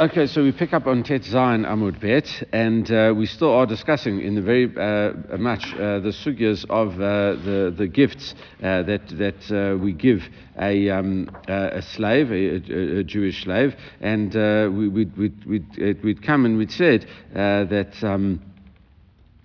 [0.00, 3.66] Okay, so we pick up on Tet Zayin Amud Bet, and uh, we still are
[3.66, 8.82] discussing in the very uh, much uh, the sugyas of uh, the the gifts uh,
[8.84, 10.22] that that uh, we give
[10.58, 14.32] a um, a slave, a, a, Jewish slave, and
[14.74, 18.02] we, would we'd, we'd, we'd, come and we'd said that.
[18.02, 18.40] Um,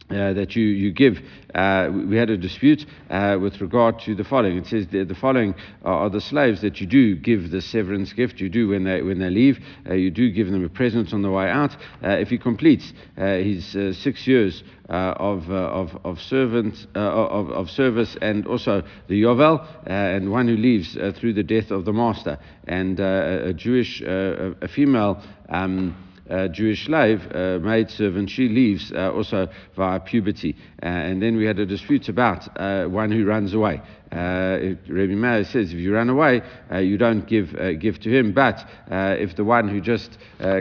[0.10, 1.20] uh, that you, you give.
[1.54, 4.58] Uh, we had a dispute uh, with regard to the following.
[4.58, 5.54] It says the, the following
[5.84, 8.40] are, are, the slaves that you do give the severance gift.
[8.40, 9.60] You do when they when they leave.
[9.86, 11.76] Uh, you do give them a present on the way out.
[12.02, 18.48] Uh, if he completes his six years of, of of servant of, of service and
[18.48, 23.54] also the yovel and one who leaves through the death of the master and a
[23.54, 25.22] Jewish a female.
[25.50, 25.98] Um,
[26.30, 30.56] uh, Jewish slave, uh, maid servant, she leaves uh, also via puberty.
[30.82, 33.82] Uh, and then we had a dispute about uh, one who runs away.
[34.12, 36.42] Uh, Rabbi Meir says if you run away,
[36.80, 38.32] you don't give give to him.
[38.32, 40.18] But if the one who just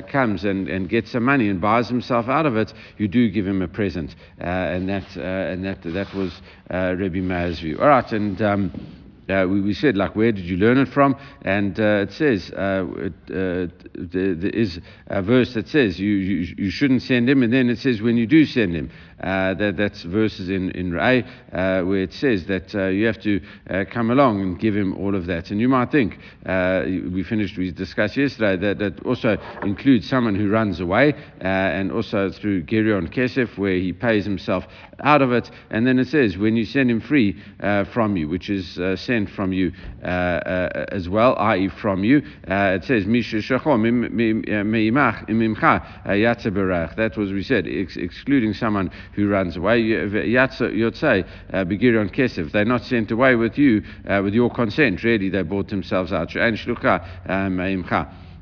[0.09, 3.47] comes and, and gets some money and buys himself out of it, you do give
[3.47, 4.17] him a present.
[4.39, 7.79] and that and that that was Rabbi Meir's view.
[7.79, 8.43] All right, and.
[8.43, 11.17] Um, uh, we, we, said, like, where did you learn it from?
[11.43, 16.55] And uh, it says, uh, it, uh, there, is a verse that says you, you,
[16.57, 18.91] you, shouldn't send him, and then it says when you do send him.
[19.19, 23.41] Uh, that, that's verses in, in Re'eh uh, where it says that you have to
[23.91, 25.51] come along and give him all of that.
[25.51, 30.51] And you might think, we finished, we discussed yesterday, that that also includes someone who
[30.51, 34.67] runs away, and also through Gerion Kesef, where he pays himself
[35.01, 35.51] out of it.
[35.71, 37.43] And then it says, when you send him free
[37.93, 39.73] from you, which is sent sent from you
[40.03, 42.19] uh, uh, as well, i.e., from you.
[42.49, 43.07] Uh, it says,
[46.97, 49.81] That was, we said, ex- excluding someone who runs away.
[51.53, 52.53] Begirion Kesef.
[52.53, 55.03] They're not sent away with you, with your consent.
[55.03, 56.35] Really, they bought themselves out.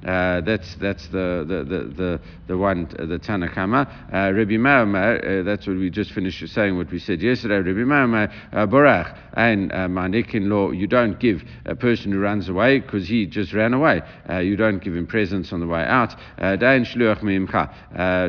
[0.05, 3.89] Uh, that's that's the the the the, the one the Tanna Kamma.
[4.13, 6.77] Uh, Rabbi Meir, uh, that's what we just finished saying.
[6.77, 7.57] What we said yesterday.
[7.57, 10.71] Rabbi Meir, uh, Borach and uh, law.
[10.73, 14.03] You don't give a person who runs away because he just ran away.
[14.29, 16.15] Uh, you don't give him presents on the way out.
[16.39, 17.23] Uh, Dain shluach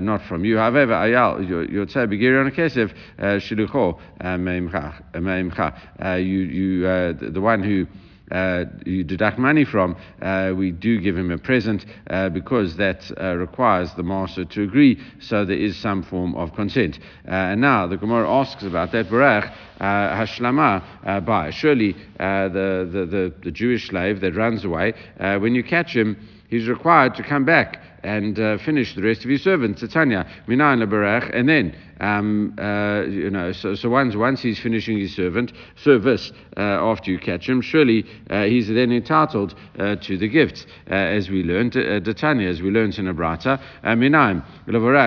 [0.01, 0.57] not from you.
[0.57, 5.73] However, ayal yotzei begirion kesef shlucho meimcha.
[6.23, 8.04] You you the one who uh,
[8.85, 13.35] you deduct money from, uh, we do give him a present uh, because that uh,
[13.35, 16.99] requires the master to agree, so there is some form of consent.
[17.27, 19.07] Uh, and now the Gemara asks about that.
[19.07, 25.55] Barach uh, hashlama by surely the, the, the, the, Jewish slave that runs away, when
[25.55, 26.17] you catch him,
[26.49, 29.83] he's required to come back and uh, finish the rest of his servants.
[29.91, 34.97] Tanya, Minayin Leberach, and then um, uh, you know, so, so once once he's finishing
[34.97, 40.17] his servant service uh, after you catch him, surely uh, he's then entitled uh, to
[40.17, 43.61] the gifts, uh, as we learned uh, Tanya, as we learned in Abrata.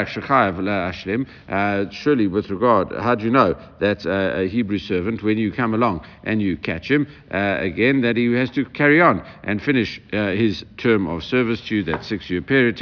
[0.06, 1.92] Shechayev Ashlim.
[1.92, 6.04] Surely, with regard, how do you know that a Hebrew servant, when you come along
[6.24, 11.06] and you catch him again, that he has to carry on and finish his term
[11.06, 12.78] of service to you, that six-year period.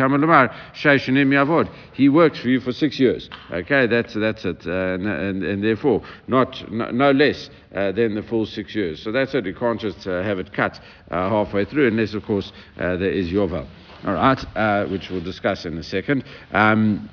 [1.93, 3.31] He works for you for six years.
[3.51, 8.15] Okay, that's that's it, uh, and, and, and, therefore not no, no less uh, than
[8.15, 9.03] the full six years.
[9.03, 9.47] So that's it.
[9.47, 10.79] You can't just uh, have it cut
[11.11, 13.67] halfway through, unless of course there is yovel.
[14.05, 16.25] All right, which we'll discuss in a second.
[16.53, 17.09] Um,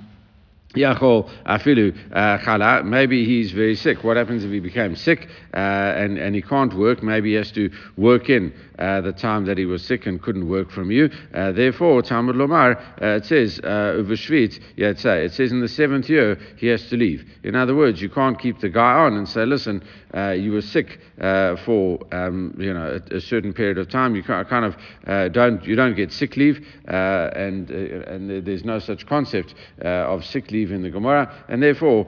[0.76, 2.84] Yachol afilu chala.
[2.84, 4.04] Maybe he's very sick.
[4.04, 7.04] What happens if he became sick uh, and and he can't work?
[7.04, 10.48] Maybe he has to work in uh, the time that he was sick and couldn't
[10.48, 11.10] work from you.
[11.34, 15.26] Uh, therefore, Talmud Lomar uh, it says uvashvit yatzai.
[15.26, 17.26] It says in the seventh year he has to leave.
[17.44, 20.62] In other words, you can't keep the guy on and say, listen, uh, you were
[20.62, 24.16] sick uh, for um, you know a, a, certain period of time.
[24.16, 24.76] You kind of
[25.08, 30.52] uh, don't you don't get sick leave, and and there's no such concept of sick
[30.52, 32.08] leave in the Gemara, and therefore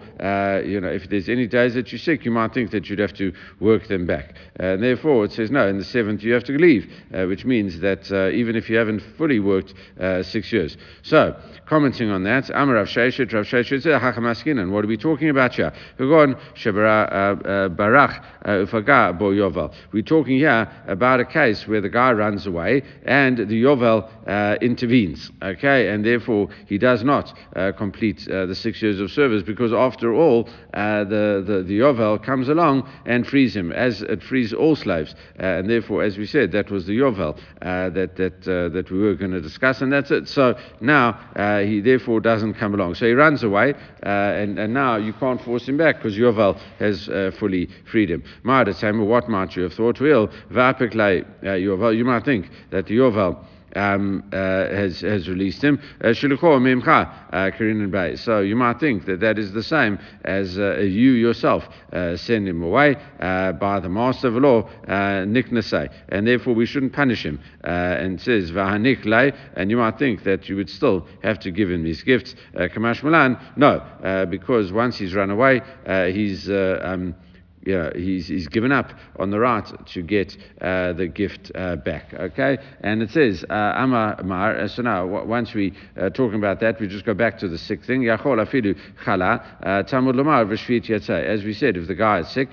[0.63, 3.13] you know if there's any days that you're sick, you might think that you'd have
[3.13, 4.35] to work them back.
[4.57, 5.67] and therefore, it says no.
[5.67, 6.64] In the seventh, you have to leave,
[7.11, 9.73] which means that even if you haven't fully worked
[10.23, 10.77] six years.
[11.01, 13.85] So commenting on that, Amar Rav Sheshet, Rav Sheshet,
[14.59, 15.71] and what are we talking about here?
[19.93, 24.57] We're talking here about a case where the guy runs away and the yovel uh,
[24.61, 29.43] intervenes, okay, and therefore he does not uh, complete uh, the six years of service
[29.43, 34.23] because after all, uh, the, the, the yovel comes along and frees him, as it
[34.23, 38.15] frees all slaves, uh, and therefore, as we said, that was the yovel uh, that
[38.15, 40.27] that uh, that we were going to discuss, and that's it.
[40.29, 44.73] So now uh, he therefore doesn't come along, so he runs away, uh, and, and
[44.73, 47.07] now you can't force him back because yovel has
[47.37, 48.23] fully freed freedom.
[49.07, 49.99] What might you have thought?
[50.01, 50.29] Well,
[51.93, 53.45] you might think that the yovel
[53.75, 55.79] um, uh, has, has released him.
[56.03, 58.15] Uh, uh.
[58.17, 62.47] So you might think that that is the same as uh, you yourself uh, send
[62.47, 67.39] him away uh, by the master of law, Niknasei, and therefore we shouldn't punish him.
[67.63, 72.01] and says and you might think that you would still have to give him these
[72.03, 72.35] gifts.
[72.55, 73.81] Kamash Malan, no,
[74.29, 75.61] because once he's run away,
[76.11, 77.13] he's um,
[77.65, 82.13] yeah, he's, he's given up on the right to get uh, the gift uh, back.
[82.13, 84.57] Okay, and it says uh, Amar Mar.
[84.57, 87.57] Uh, so now, once we uh, talking about that, we just go back to the
[87.57, 88.01] sick thing.
[88.01, 92.49] Yachol afidu chala uh, tamud v'shvit As we said, if the guy is sick,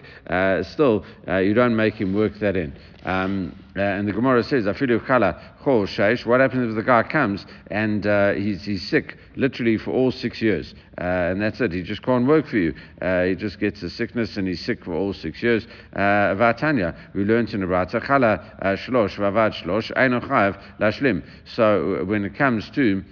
[0.67, 2.73] still you don't make him work that in.
[3.05, 7.03] Um, uh, and the Gemara says, "Afilu chala chol sheish." What happens if the guy
[7.03, 11.73] comes and uh, he's, he's sick, literally for all six years, uh, and that's it.
[11.73, 12.75] He just can't work for you.
[13.01, 15.67] Uh, he just gets a sickness and he's sick for all six years.
[15.95, 21.23] Uh, Vatanya, we learned in the Brata, chala uh, shlosh vavad shlosh eino chayav lashlim.
[21.45, 23.03] So when it comes to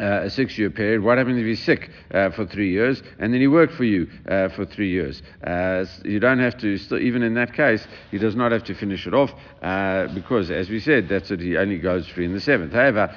[0.00, 1.02] uh, a six year period.
[1.02, 4.08] What happens if he's sick uh, for three years and then he worked for you
[4.28, 5.22] uh, for three years?
[5.44, 8.74] Uh, you don't have to, still, even in that case, he does not have to
[8.74, 9.32] finish it off
[9.62, 12.72] uh, because, as we said, that's what he only goes free in the seventh.
[12.72, 13.14] However,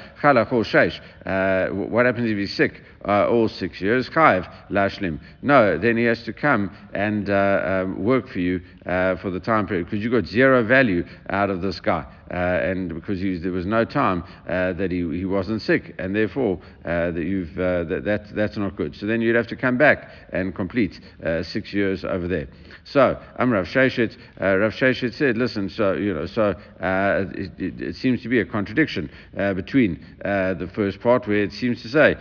[1.25, 2.81] uh, what happens if he's sick?
[3.05, 5.19] Uh, all six years, chayv lashlim.
[5.41, 9.39] No, then he has to come and uh, um, work for you uh, for the
[9.39, 12.05] time period because you got zero value out of this guy.
[12.31, 16.57] Uh, and because he, there was no time that he, he wasn't sick, and therefore
[16.83, 18.95] that you've that, that's that's not good.
[18.95, 20.97] So then you'd have to come back and complete
[21.41, 22.47] six years over there.
[22.85, 24.15] So I'm Rav Sheshet.
[24.39, 28.45] Rav Sheshet said, listen, so you know, so it, it, it, seems to be a
[28.45, 32.15] contradiction between the first part where it seems to say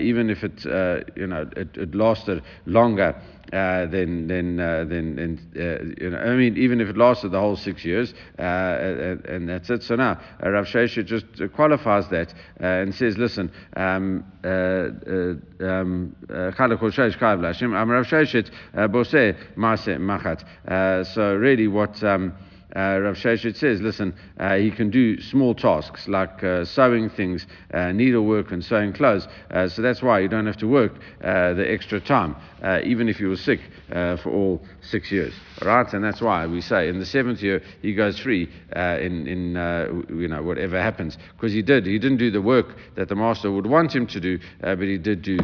[0.00, 3.14] even even if it, uh, you know, it, it lasted longer
[3.52, 4.84] uh, then, then, uh,
[5.56, 9.24] uh, you know, I mean, even if it lasted the whole six years, uh, and,
[9.24, 9.84] and, that's it.
[9.84, 14.24] So now, uh, Rav Sheshet just qualifies that uh, and says, listen, um,
[15.60, 16.16] um,
[21.04, 22.34] so really what, um,
[22.76, 27.46] uh, Rav Sheshet says, listen, uh, he can do small tasks like uh, sewing things,
[27.72, 29.26] uh, needlework, and sewing clothes.
[29.50, 30.92] Uh, so that's why you don't have to work
[31.24, 35.32] uh, the extra time, uh, even if he was sick for all six years.
[35.62, 35.90] Right?
[35.92, 40.28] And that's why we say in the seventh year he goes free in, in you
[40.28, 41.16] know, whatever happens.
[41.36, 41.86] Because he did.
[41.86, 44.98] He didn't do the work that the master would want him to do, but he
[44.98, 45.38] did do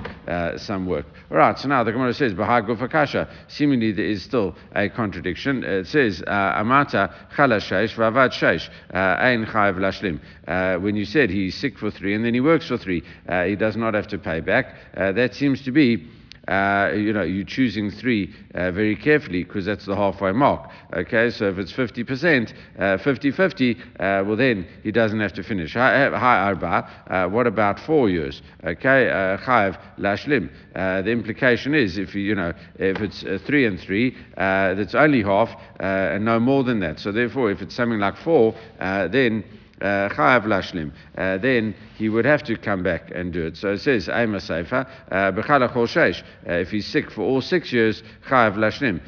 [0.57, 1.07] some work.
[1.31, 5.65] All right, so now the Gemara says, Bahag Seemingly there is still a contradiction.
[5.65, 10.21] It says, Amata chala sheish vavad sheish ein chayiv lashlim.
[10.47, 13.45] Uh, when you said he's sick for three and then he works for three, uh,
[13.45, 14.75] he does not have to pay back.
[14.97, 16.09] Uh, that seems to be
[16.49, 20.71] uh, you know, you're choosing three uh, very carefully because that's the halfway mark.
[20.93, 25.43] Okay, so if it's 50%, uh, 50 50, uh, well, then he doesn't have to
[25.43, 25.75] finish.
[25.75, 28.43] Hi, Arba, uh, what about four years?
[28.65, 30.51] Okay, Chayiv Lashlim.
[30.75, 36.25] The implication is if you, know, if it's three and three, that's only half and
[36.25, 36.99] no more than that.
[36.99, 42.25] So therefore, if it's something like four, then uh, chayav lashlim, uh, then he would
[42.25, 43.57] have to come back and do it.
[43.57, 48.57] So it says, Aima Seifa, uh, Sheish, if he's sick for all six years, chayav
[48.57, 49.01] lashlim,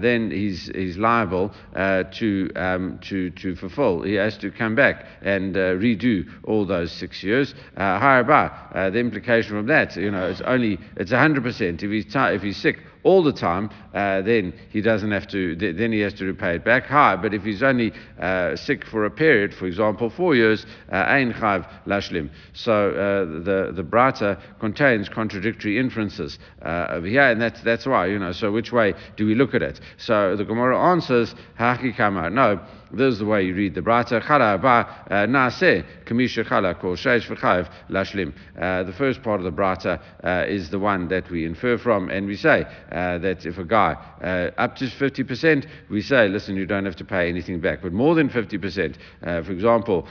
[0.00, 4.02] then he's, he's liable to, um, to, to fulfill.
[4.02, 7.54] He has to come back and redo all those six years.
[7.76, 11.82] Uh, the implication from that, you know, it's only, it's 100%.
[11.82, 15.54] If he's, t- if he's sick all the time, uh, then he doesn't have to,
[15.56, 16.86] then he has to repay it back.
[16.86, 20.96] High, but if he's only uh, sick for a period, for example, four years, uh,
[20.96, 22.30] ein chayv lashlim.
[22.52, 28.06] So uh, the the brata contains contradictory inferences uh, over here, and that's that's why
[28.06, 28.32] you know.
[28.32, 29.80] So which way do we look at it?
[29.96, 32.30] So the Gemara answers haki kamar.
[32.30, 32.60] No.
[32.90, 34.22] This is the way you read the Brata.
[34.22, 38.32] Chala ba uh, naaseh kamisha chala kol sheish v'chayv lashlim.
[38.58, 42.08] Uh, the first part of the Brata uh, is the one that we infer from,
[42.08, 43.92] and we say uh, that if a guy
[44.22, 47.82] uh, up to 50%, we say, listen, you don't have to pay anything back.
[47.82, 50.08] But more than 50%, uh, for example,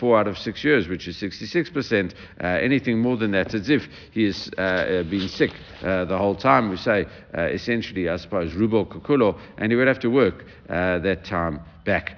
[0.00, 4.24] four out of six years, which is 66%, anything more than that, as if he
[4.24, 9.76] has been sick the whole time, we say, essentially, I suppose, rubo kukulo, and he
[9.76, 12.16] would have to work that time back.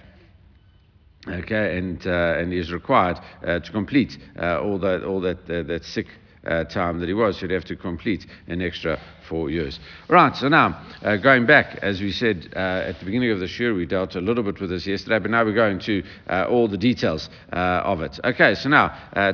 [1.28, 5.62] Okay, and uh, and is required uh, to complete uh, all that all that uh,
[5.64, 6.06] that sick
[6.46, 7.40] uh, time that he was.
[7.40, 9.78] He'd have to complete an extra four years.
[10.08, 13.46] Right, so now, uh, going back, as we said uh, at the beginning of the
[13.46, 16.46] year, we dealt a little bit with this yesterday, but now we're going to uh,
[16.48, 18.18] all the details uh, of it.
[18.24, 19.32] Okay, so now, uh,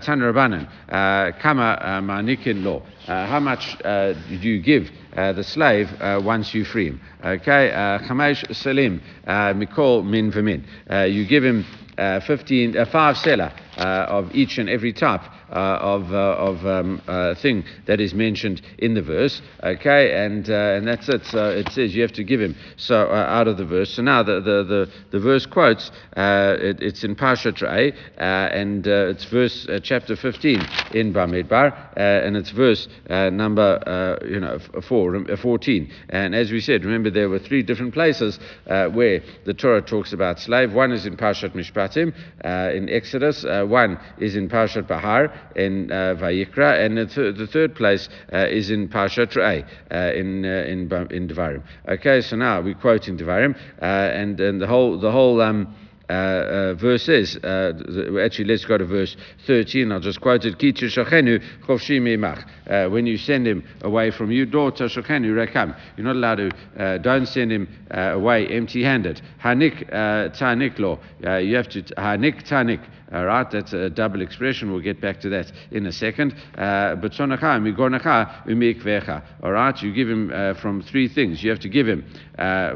[1.40, 2.82] Kama Manikin law.
[3.06, 5.90] how much do you give the slave
[6.25, 7.00] once you free him?
[7.25, 7.70] Okay,
[8.06, 10.62] Chamesh Salim, Mikol Min V'min.
[11.10, 11.64] You give him
[11.98, 16.16] uh, 15, uh, five seller uh, Uh, of each and every type uh, of, uh,
[16.16, 19.40] of um, uh, thing that is mentioned in the verse.
[19.62, 21.25] Okay, and, uh, and that's it.
[21.26, 23.95] So it says you have to give him so uh, out of the verse.
[23.95, 29.25] So now the, the, the, the verse quotes, it, it's in Parshat Re'eh, and it's
[29.26, 30.59] verse chapter 15
[30.95, 35.92] in Bamidbar, and it's verse number you know four, 14.
[36.09, 40.40] And as we said, remember there were three different places where the Torah talks about
[40.40, 40.73] slave.
[40.73, 42.12] One is in Parshat Mishpatim
[42.75, 43.45] in Exodus.
[43.66, 48.46] One is in Parshat Bahar in uh, Vayikra, and the, th- the third place uh,
[48.49, 51.62] is in Parshat Re'eh uh, in in in Devarim.
[51.88, 55.40] Okay, so now we're quoting Devarim, and and the whole the whole.
[55.40, 55.75] Um,
[56.08, 57.36] uh, uh, verses.
[57.42, 57.72] Uh,
[58.22, 59.90] actually, let's go to verse 13.
[59.90, 60.54] I'll just quote it.
[60.54, 64.88] Uh, when you send him away from you, daughter.
[64.88, 69.20] You're not allowed to, uh, don't send him uh, away empty handed.
[69.42, 71.00] Hanik lo.
[71.40, 72.80] You have to, hanik tanik.
[73.12, 74.72] All right, that's a double expression.
[74.72, 76.34] We'll get back to that in a second.
[79.42, 81.42] All right, you give him from three things.
[81.42, 82.04] You have to give him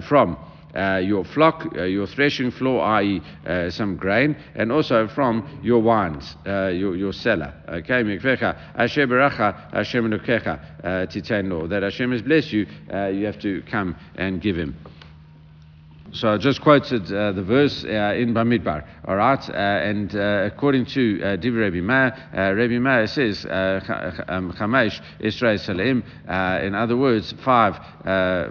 [0.08, 5.60] from uh, your flock, uh, your threshing floor, i.e., uh, some grain, and also from
[5.62, 7.52] your wines, uh, your, your cellar.
[7.68, 11.66] Okay, mikvecha, Hashem beracha, Hashem uh, titain law.
[11.66, 14.76] That Hashem has blessed you, uh, you have to come and give him.
[16.12, 19.48] So I just quoted uh, the verse uh, in Bamidbar, all right?
[19.48, 25.00] Uh, and uh, according to uh, Div Meir, uh, Rabbi Meir says, uh, um, Chamesh
[25.20, 27.76] Israel Salim, in other words, five,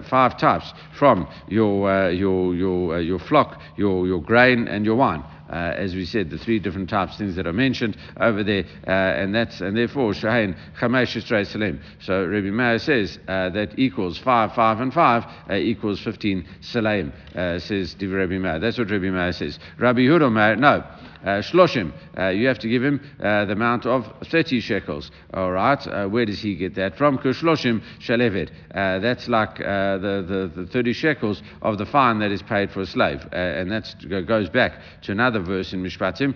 [0.06, 5.96] five types from your, your, your, your flock, your, your grain, and your wine as
[5.96, 9.62] we said, the three different types things that are mentioned over there, uh, and that's
[9.62, 11.79] and therefore Shahain Chamesh Salim.
[12.01, 17.13] So Rabbi Meir says uh, that equals five, five, and five uh, equals fifteen Salim.
[17.36, 18.60] Uh, says Rabbi Meir.
[18.60, 19.60] That's what Rabbi Meir says.
[19.77, 20.84] Rabbi Yehuda Meir, no.
[21.23, 25.11] Uh, shloshim, uh, you have to give him uh, the amount of 30 shekels.
[25.33, 27.17] All right, where does he get that from?
[27.17, 28.51] Kushloshim shaleved.
[28.73, 32.81] Uh, that's like the, the, the 30 shekels of the fine that is paid for
[32.81, 33.27] a slave.
[33.31, 36.33] and that goes back to another verse in Mishpatim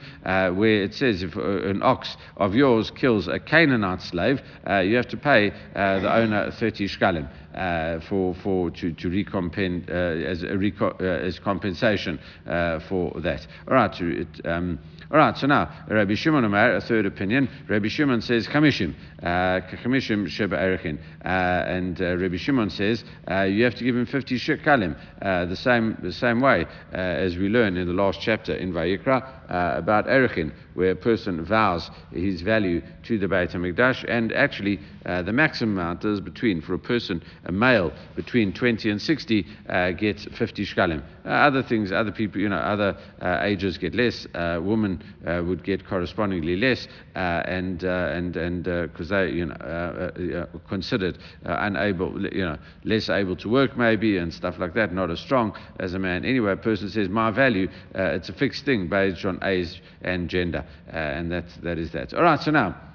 [0.55, 4.41] where it says if an ox of yours kills a Canaanite slave,
[4.83, 7.29] you have to pay the owner 30 shkalim.
[7.53, 12.19] Uh, for for to to recompense uh, as a reco- uh, as compensation
[12.89, 13.45] for that.
[13.67, 13.93] All right.
[13.93, 14.79] To, it, um,
[15.11, 17.47] all right, so now Rabbi Shimon Omer, a third opinion.
[17.69, 23.75] Rabbi Shimon says chamishim, chamishim sheba erechin, and uh, Rabbi Shimon says uh, you have
[23.75, 27.85] to give him fifty shekalim, uh, the same the same way as we learn in
[27.85, 33.19] the last chapter in Vayikra Uh, about erechin, where a person vows his value to
[33.19, 37.51] the Beit Hamikdash, and actually uh, the maximum amount is between for a person, a
[37.51, 41.03] male between twenty and sixty uh, gets fifty shekalim.
[41.25, 42.97] other things, other people, you know, other
[43.43, 44.25] ages get less.
[44.33, 49.29] women uh, would get correspondingly less, uh, Uh, and uh, and and uh, because they
[49.29, 54.73] you know uh, considered unable, you know, less able to work maybe and stuff like
[54.73, 56.25] that, not as strong as a man.
[56.25, 60.65] Anyway, a person says my value, it's a fixed thing based on age and gender,
[60.87, 62.15] and that's that is that.
[62.15, 62.92] All right, so now.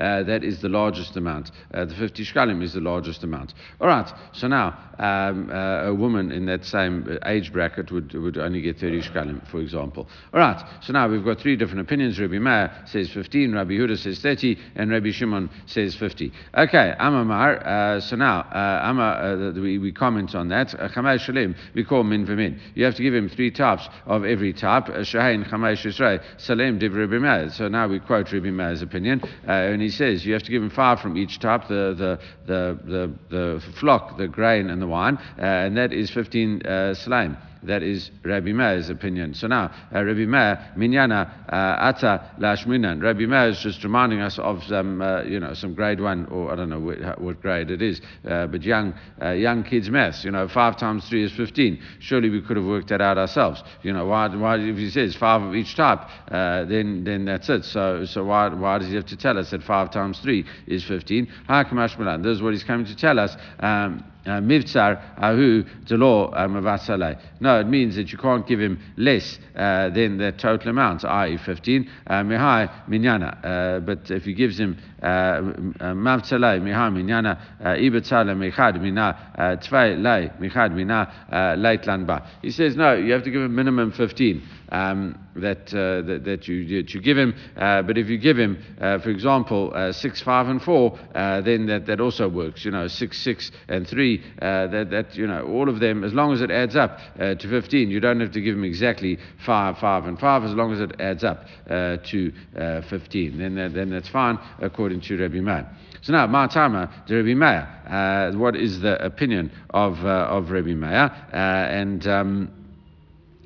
[0.00, 1.50] Uh, that is the largest amount.
[1.74, 3.54] Uh, the 50 shkalim is the largest amount.
[3.80, 8.38] All right, so now um, uh, a woman in that same age bracket would, would
[8.38, 10.08] only get 30 shkalim, for example.
[10.32, 12.18] All right, so now we've got three different opinions.
[12.20, 16.32] Rabbi Meir says 15, Rabbi Yehuda says 30, and Rabbi Shimon says 50.
[16.56, 20.68] Okay, Amamar, uh, so now uh, Amma, uh, we, we comment on that.
[20.68, 22.58] Chamay Shalim, we call min v'min.
[22.74, 24.86] You have to give him three types of every type.
[24.86, 27.50] Shahain, Chamay Shisrei, Salim, Div Rabbi Meir.
[27.50, 30.70] So now we quote Rabbi Meir's opinion, and he says you have to give him
[30.70, 35.16] five from each type the, the, the, the, the flock, the grain, and the wine,
[35.38, 37.36] uh, and that is 15 uh, slime.
[37.62, 39.34] That is Rabbi Meir's opinion.
[39.34, 43.02] So now, uh, Rabbi Meir, Minyana uh, Ata Lashminan.
[43.02, 46.52] Rabbi Meir is just reminding us of some, uh, you know, some grade one, or
[46.52, 50.24] I don't know what, what grade it is, uh, but young, uh, young kids' maths.
[50.24, 51.80] You know, five times three is 15.
[52.00, 53.62] Surely we could have worked that out ourselves.
[53.82, 56.00] You know, why, why if he says five of each type,
[56.30, 57.64] uh, then, then that's it.
[57.64, 60.84] So, so why, why does he have to tell us that five times three is
[60.84, 61.26] 15?
[61.28, 63.36] This is what he's coming to tell us.
[63.60, 67.20] Um, uh, mivtzar ahu delo uh, mavasalei.
[67.40, 71.36] No, it means that you can't give him less uh, than the total amount, i.e.
[71.36, 71.90] 15.
[72.08, 73.84] Mihai minyana.
[73.84, 77.38] But if he gives him mavtzalei mihai minyana
[77.78, 82.26] ibetzale michad mina tvei lei michad mina leit lanba.
[82.42, 84.42] He says no, you have to give him minimum 15.
[84.70, 87.34] um, that, uh, that, that, you, that you give him.
[87.56, 91.40] Uh, but if you give him, uh, for example, uh, 6, 5, and 4, uh,
[91.42, 92.64] then that, that also works.
[92.64, 93.86] You know, 6, 6, and
[94.18, 96.98] 3, uh, that, that, you know, all of them, as long as it adds up
[97.18, 100.52] uh, to 15, you don't have to give them exactly 5, 5, and 5, as
[100.52, 103.38] long as it adds up uh, to uh, 15.
[103.38, 105.68] Then, that, then that's fine, according to Rabbi Meir.
[106.02, 111.10] So now, Ma'atama, the Rabbi Meir, what is the opinion of, of Rabbi Meir?
[111.32, 112.57] and um,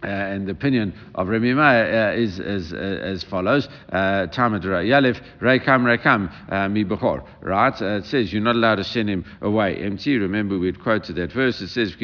[0.03, 5.21] uh, and the opinion of Meir uh, is as, uh, as follows: uh, Tamad Yalif
[5.41, 7.25] Reikam Reikam uh, Mi Bechor.
[7.41, 7.81] Right?
[7.81, 10.19] Uh, it says you're not allowed to send him away empty.
[10.19, 11.61] Remember, we quoted that verse.
[11.61, 11.95] It says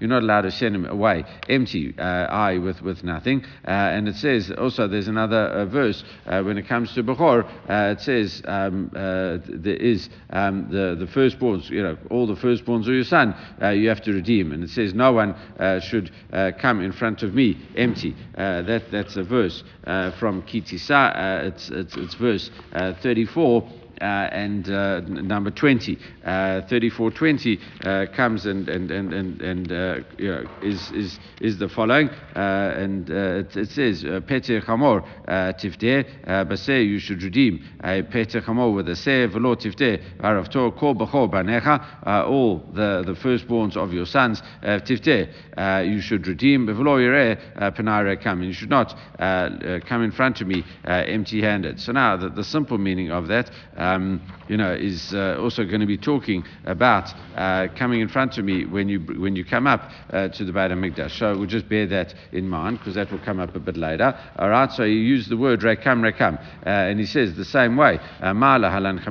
[0.00, 3.44] You're not allowed to send him away empty, I with with nothing.
[3.64, 7.46] and it says also there's another verse when it comes to Bechor.
[7.68, 11.68] it says um, there is um, the the firstborns.
[11.68, 13.34] You know, all the firstborns of your son
[13.76, 14.52] you have to redeem.
[14.52, 18.14] And it says no one uh, should uh, come in front of me empty.
[18.36, 23.81] Uh, that, that's a verse uh, from Ki Tisa, it's, it's, it's verse 34 uh,
[24.02, 25.96] Uh, and uh, number 20.
[26.24, 31.56] Uh, 3420 uh, comes and, and, and, and, and uh, you know, is, is, is
[31.58, 32.10] the following.
[32.34, 37.64] and it, it, says, Peter Chamor Tifte Baseh, you should redeem
[38.10, 43.76] Peter Chamor with a Seh Velo Tifte Aravtor Kol Bachor Banecha, all the, the firstborns
[43.76, 45.28] of your sons, Tifte,
[45.86, 48.42] you should redeem Velo Yere Panare come.
[48.42, 51.78] You should not come in front of me empty handed.
[51.78, 53.48] So now, the, the simple meaning of that.
[53.92, 58.08] Uh, um, you know, is uh, also going to be talking about uh, coming in
[58.08, 61.18] front of me when you when you come up uh, to the Beit Hamikdash.
[61.18, 64.14] So we'll just bear that in mind because that will come up a bit later.
[64.36, 64.70] All right.
[64.70, 67.98] So he used the word rekam rekam, uh, and he says the same way.
[68.20, 69.02] Uh, Mala halan.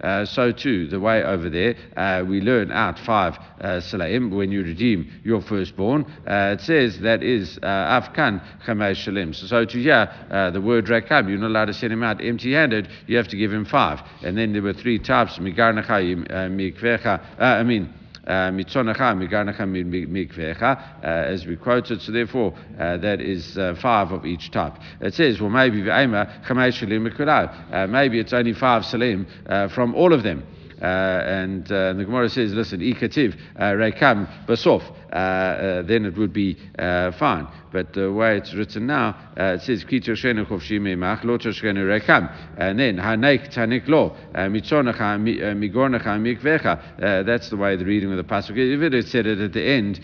[0.00, 5.10] Uh, so too the way over there we learn out five salaim when you redeem
[5.24, 6.04] your firstborn.
[6.26, 9.32] it says that is afkan chamesh shalem.
[9.34, 12.88] So, to hear the word rekam, you're not allowed to send him out empty-handed.
[13.06, 13.89] You have to give him five
[14.22, 17.92] And then there were three types, migarnacha, uh, mikvecha, uh, I mean,
[18.26, 22.00] uh, mitzonacha, migarnacha, mikvecha, as we quoted.
[22.02, 24.74] So therefore, uh, that is uh, five of each type.
[25.00, 29.26] It says, well, maybe uh, maybe it's only five salim
[29.70, 30.44] from all of them.
[30.80, 36.16] Uh, and uh, the Gemara says, listen, ikativ uh, rekam basof, uh, uh, then it
[36.16, 37.46] would be uh, fine.
[37.72, 42.32] But the way it's written now, it says kitur shenu chofshi mach lo tashkenu rekam,
[42.56, 45.20] and then hanek tanik lo mitzonacha
[45.56, 47.24] migornacha mikvecha.
[47.26, 48.56] That's the way the reading of the pasuk.
[48.56, 50.00] If it had said it at the end,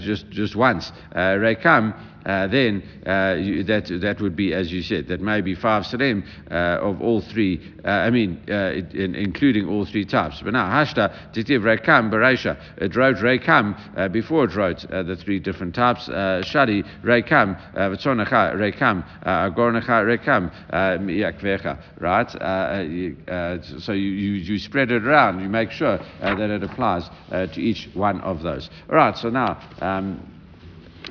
[0.00, 4.82] just just once, rekam uh, Uh, then uh, you, that that would be, as you
[4.82, 7.60] said, that may be five salem uh, of all three.
[7.84, 10.42] Uh, I mean, uh, in, including all three types.
[10.42, 12.60] But now hashta titiv rekam bereisha.
[12.76, 16.08] It uh, wrote rekam uh, before it wrote the three different types.
[16.08, 21.78] Shadi rekam v'tzonacha rekam agornacha rekam yakvecha.
[21.98, 22.30] Right.
[23.80, 25.40] so you, you, you spread it around.
[25.40, 28.68] You make sure that it applies to each one of those.
[28.90, 29.16] All right.
[29.16, 29.60] So now.
[29.80, 30.37] Um,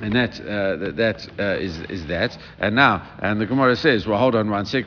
[0.00, 2.36] and that, uh, that uh, is, is that.
[2.58, 4.86] And now, and the Gemara says, well, hold on one sec.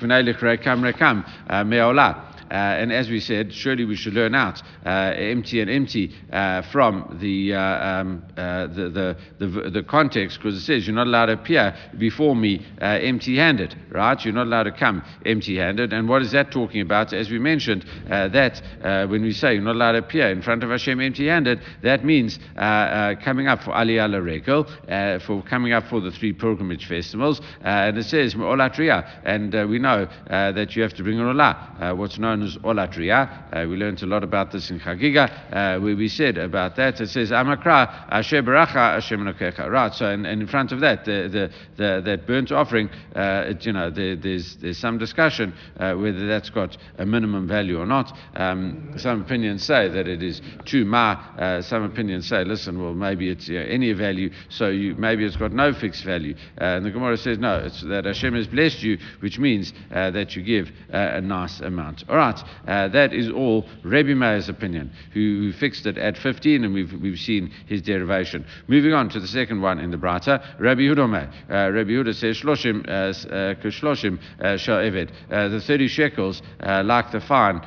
[2.52, 6.62] Uh, and as we said, surely we should learn out uh, empty and empty uh,
[6.64, 11.08] from the, uh, um, uh, the, the, the, the, context because it says you're not
[11.08, 14.24] allowed to appear before me uh, empty handed, right?
[14.26, 15.94] You're not allowed to come empty handed.
[15.94, 17.14] And what is that talking about?
[17.14, 18.62] As we mentioned, that
[19.10, 22.04] when we say you're not allowed to appear in front of Hashem empty handed, that
[22.04, 27.40] means coming up for Aliyah LaRegel, for coming up for the three pilgrimage festivals.
[27.62, 32.41] and it says, and we know that you have to bring an Olah, what's known
[32.42, 33.66] Olat Re'iyah.
[33.66, 37.00] Uh, we learned a lot about this in Chagiga, uh, where we said about that.
[37.00, 39.70] It says, Amakra, Asher Baracha, Menokecha.
[39.70, 43.46] Right, so and, and, in front of that, the, the, the that burnt offering, uh,
[43.48, 47.80] it, you know, there, there's, there's some discussion uh, whether that's got a minimum value
[47.80, 48.18] or not.
[48.36, 51.12] Um, some opinions say that it is too ma.
[51.38, 55.26] Uh, some opinions say, listen, well, maybe it's you know, any value, so you, maybe
[55.26, 56.36] it's got no fixed value.
[56.60, 60.36] Uh, and the Gemara says, no, it's that Hashem has blessed you, which means that
[60.36, 62.04] you give a nice amount.
[62.10, 62.31] All right
[62.68, 66.94] uh, that is all Rebbe Meir's opinion, who, who, fixed it at 15, and we've,
[67.02, 68.46] we've seen his derivation.
[68.68, 71.02] Moving on to the second one in the Brata, Rabbi Yehuda
[71.50, 75.34] uh, Rabbi Yehuda says, Shloshim, uh, uh Shloshim uh.
[75.34, 77.62] Uh, the 30 shekels, like the fine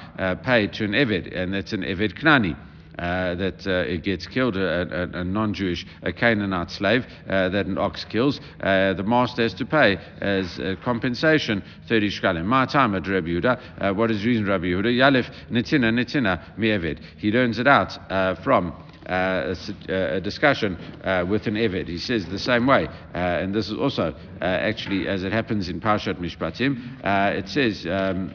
[0.44, 2.57] paid to an Eved, and that's an Eved Knani.
[2.98, 7.66] Uh, that uh, it gets killed, a, a, a non-Jewish, a Canaanite slave uh, that
[7.66, 12.44] an ox kills, the master has to pay as compensation 30 shkalim.
[12.44, 14.96] My time at Rabbi Yehuda, what is reason Rabbi Yehuda?
[14.96, 17.00] Yalef nitina nitina mi'eved.
[17.16, 17.98] He learns it out
[18.44, 18.72] from
[19.07, 19.54] uh,
[19.88, 21.88] a, a, discussion uh, with an Eved.
[21.88, 25.80] He says the same way, uh, and this is also actually as it happens in
[25.80, 27.00] Parshat Mishpatim.
[27.37, 27.87] it says.
[27.87, 28.35] Um,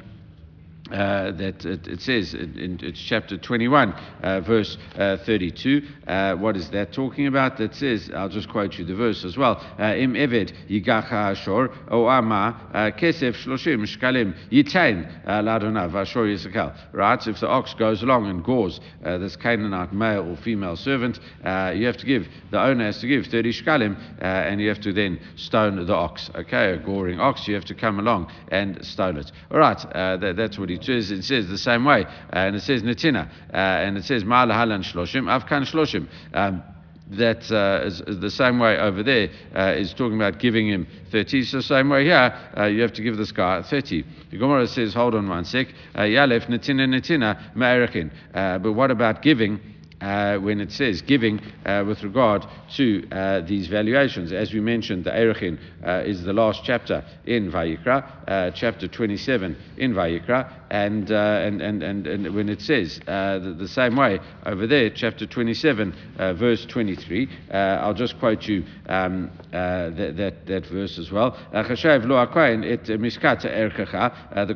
[0.92, 5.82] uh, that it, it says in, it's chapter 21, uh, verse uh, 32.
[6.08, 7.58] Uh, what is that talking about?
[7.58, 9.58] That says, I'll just quote you the verse as well.
[9.80, 16.76] Uh, Im eved yigacha ashor o ama uh, kesef shloshim shkalim yitain ladona vashor yisakal.
[16.92, 17.22] Right?
[17.22, 21.86] So if the ox goes along and gores this Canaanite male or female servant, you
[21.86, 25.20] have to give, the owner has to give 30 shkalim, and you have to then
[25.36, 26.32] stone the ox.
[26.36, 29.32] Okay, a goring ox, you have to come along and stone it.
[29.52, 32.84] All right, that, that's what he says, it says the same way, and it says
[32.84, 36.08] Netina, uh, and it says Ma'al Halan Shloshim, Afkan Shloshim.
[36.34, 36.64] Um,
[37.12, 40.86] that uh, is, is, the same way over there uh, is talking about giving him
[41.12, 41.44] 30.
[41.44, 44.06] So the same way here, uh, you have to give this guy 30.
[44.30, 45.68] The Gemara says, hold on one sec.
[45.96, 48.12] Uh, Yalef netina netina ma'erechin.
[48.34, 49.60] Uh, but what about giving?
[50.02, 54.32] Uh, when it says giving uh, with regard to uh, these valuations.
[54.32, 59.58] As we mentioned, the Erechin uh, is the last chapter in Vayikra, uh, chapter 27
[59.78, 64.20] in Vayikra, and, uh, and, and, and, and, when it says the, the, same way
[64.46, 65.94] over there, chapter 27,
[66.38, 71.38] verse 23, I'll just quote you um, that, that, that, verse as well.
[71.52, 71.64] The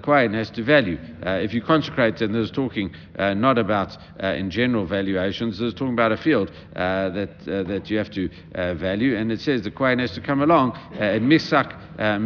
[0.03, 0.99] Kohen has to value.
[1.23, 5.59] if you consecrate, and there's talking not about in general valuation, nations.
[5.59, 9.31] It's talking about a field uh, that uh, that you have to uh, value, and
[9.31, 12.19] it says the Kohen has to come along uh, and misak uh,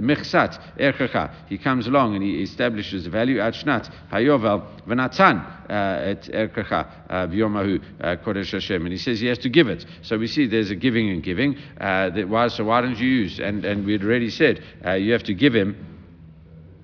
[0.00, 1.34] michsat uh, erchacha.
[1.48, 6.86] He comes along and he establishes the value at shnat hayovel v'natan et erchacha
[7.30, 7.80] v'yomahu
[8.22, 9.86] kodesh Hashem, and he says he has to give it.
[10.02, 11.56] So we see there's a giving and giving.
[11.78, 13.40] that why, so why don't you use?
[13.40, 14.62] And and we'd already said
[14.98, 15.91] you have to give him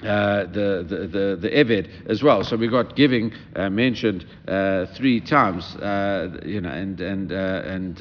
[0.03, 2.45] uh, the, the, the, the Eved as well.
[2.45, 7.63] So we got giving uh, mentioned uh, three times, uh, you know, and, and, uh,
[7.65, 7.97] and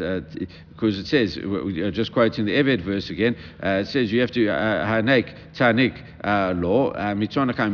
[0.70, 1.36] because it says,
[1.94, 5.98] just quoting the Eved verse again, it says you have to hanek tanik
[6.62, 7.74] law, mitzonacham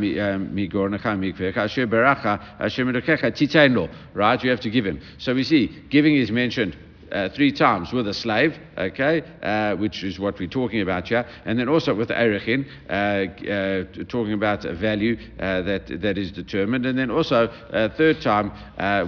[0.52, 4.42] migornacham mikvech, asher beracha, asher law, right?
[4.42, 5.00] You have to give him.
[5.18, 6.76] So we see giving is mentioned
[7.14, 11.24] uh, three times with a slave, okay, uh, which is what we're talking about here,
[11.44, 16.32] and then also with Erechin, uh, uh, talking about a value uh, that, that is
[16.32, 18.50] determined, and then also a third time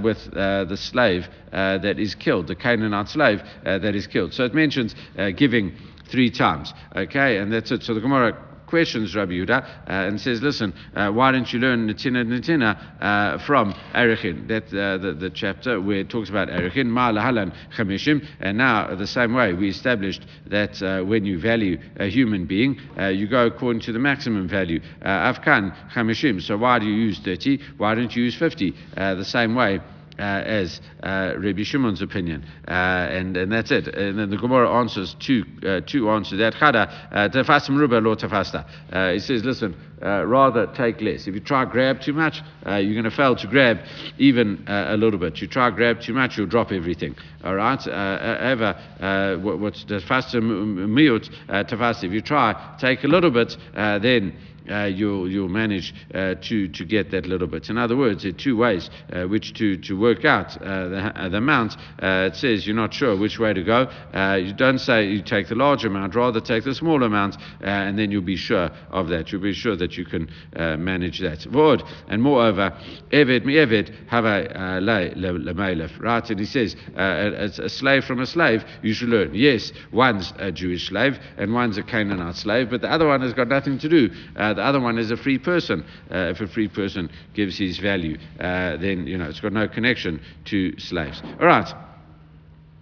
[0.02, 4.32] with the slave that is killed, the Canaanite slave that is killed.
[4.32, 4.94] So it mentions
[5.36, 5.76] giving
[6.08, 7.82] three times, okay, and that's it.
[7.82, 11.88] So the Gemara questions Rabbi Yehuda uh, and says, listen, uh, why don't you learn
[11.88, 14.48] Natina Natina uh, from Erechin?
[14.48, 19.34] That the, the chapter where it talks about Erechin, Ma'alahalan Chamishim, and now the same
[19.34, 23.98] way we established that when you value a human being, you go according to the
[23.98, 24.80] maximum value.
[25.02, 26.42] Afkan Chamishim.
[26.42, 27.60] So why do you use 30?
[27.76, 28.74] Why don't you use 50?
[28.96, 29.80] the same way
[30.18, 33.88] as uh, Rabbi Shimon's opinion, uh, and and that's it.
[33.88, 36.54] And then the Gemara answers two uh, two answers that.
[36.54, 38.66] Chada uh, tafastim ruba lo tafasta.
[38.92, 41.26] Uh, he says, listen, rather take less.
[41.26, 43.80] If you try grab too much, you're going to fail to grab
[44.18, 45.40] even a little bit.
[45.40, 47.14] You try grab too much, you'll drop everything.
[47.44, 47.86] All right.
[47.86, 48.74] Ever
[49.42, 50.42] what's tafastim
[50.88, 52.04] miut tafasta.
[52.04, 56.84] If you try take a little bit, then uh, you'll, you'll manage uh, to, to
[56.84, 57.70] get that little bit.
[57.70, 60.96] In other words, there are two ways uh, which to, to work out uh, the,
[60.98, 61.76] uh, the amount.
[62.02, 63.90] Uh, it says you're not sure which way to go.
[64.36, 68.10] you don't say you take the large amount, rather take the small amount, and then
[68.10, 69.32] you'll be sure of that.
[69.32, 71.40] You'll be sure that you can manage that.
[71.40, 72.76] Vod, and moreover,
[73.10, 76.28] Eved mi Eved have a lemelef, right?
[76.28, 79.34] And he says, a, a slave from a slave, you should learn.
[79.34, 83.32] Yes, one's a Jewish slave and one's a Canaanite slave, but the other one has
[83.32, 84.10] got nothing to do.
[84.36, 85.84] Uh, the other one is a free person.
[86.10, 89.68] Uh, if a free person gives his value, uh, then you know it's got no
[89.68, 91.22] connection to slaves.
[91.40, 91.85] All right.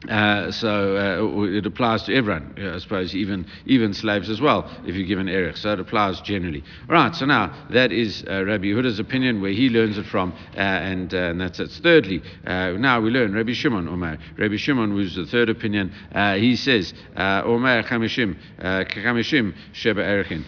[0.09, 4.95] Uh, so uh, it applies to everyone, I suppose, even even slaves as well, if
[4.95, 5.57] you give an erech.
[5.57, 6.63] So it applies generally.
[6.89, 7.15] Right.
[7.15, 11.13] So now that is uh, Rabbi Yehuda's opinion, where he learns it from, uh, and,
[11.15, 11.71] uh, and that's it.
[11.71, 14.19] Thirdly, now we learn Rabbi Shimon Omer.
[14.37, 15.93] Rabbi Shimon, who's the third opinion,
[16.39, 20.45] he says Omer chamishim chamishim sheba erechin.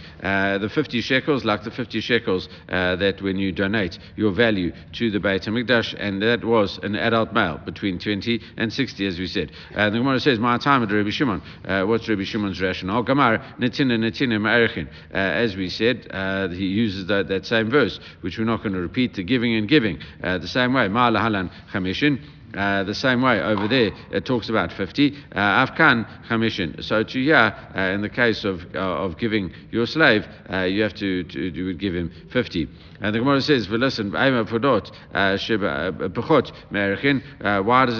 [0.61, 5.21] The fifty shekels, like the fifty shekels that when you donate your value to the
[5.21, 9.46] Beit Hamikdash, and that was an adult male between twenty and sixty, as we said
[9.47, 9.57] did.
[9.75, 13.05] Uh, the Gemara says, "My time at Rabbi Shimon." Uh, what's Rabbi Shimon's rationale?
[13.05, 14.89] Gamar netina netina ma'erichin.
[15.13, 18.75] Uh, as we said, uh, he uses that, that same verse, which we're not going
[18.75, 19.15] to repeat.
[19.15, 20.89] The giving and giving, uh, the same way.
[20.89, 22.21] Ma'alahalan chamishin.
[22.57, 25.15] Uh, the same way over there, it talks about 50.
[25.33, 26.83] Uh, Afkan Chamishin.
[26.83, 30.83] So to here, uh, in the case of uh, of giving your slave, uh, you
[30.83, 32.67] have to, to, you would give him 50.
[33.03, 34.51] And the Gemara says, well, listen, why does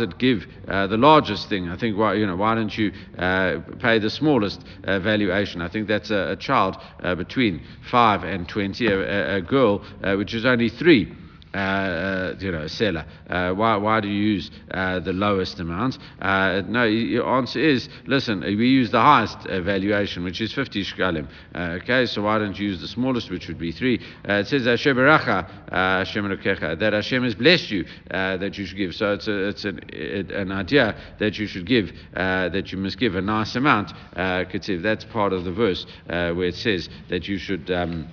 [0.01, 1.69] it give the largest thing?
[1.69, 5.61] I think, why, you know, why don't you pay the smallest valuation?
[5.61, 9.85] I think that's a, a child between 5 and 20, a, a girl
[10.17, 11.15] which is only 3 uh, uh,
[11.57, 13.07] Uh, uh, you know, seller.
[13.31, 15.97] Uh, why, why do you use uh, the lowest amount?
[16.21, 20.85] Uh, no, your answer is listen, uh, we use the highest valuation, which is 50
[20.85, 21.27] shkalim.
[21.55, 23.99] okay, so why don't you use the smallest, which would be 3?
[24.25, 28.95] it says, Hashem that Hashem has blessed you, that you should give.
[28.95, 32.99] So it's, a, it's an, it, an idea that you should give, that you must
[32.99, 33.93] give a nice amount.
[34.15, 37.71] That's part of the verse where it says that you should.
[37.71, 38.09] Um,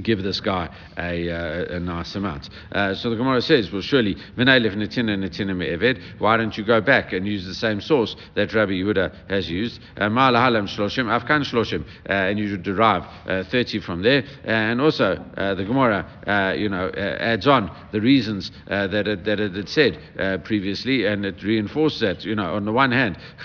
[0.00, 2.48] give this guy a, uh, a nice amount.
[2.70, 4.16] Uh, so the Gemara says, well, surely,
[6.18, 9.80] why don't you go back and use the same source that Rabbi Yehuda has used?
[9.98, 10.08] Uh, uh
[12.32, 14.24] and you should derive uh, 30 from there.
[14.44, 19.54] And also, uh, the Gemara, you know, adds on the reasons that, it, that it
[19.54, 23.18] had said previously, and it reinforces that, you know, on the one hand,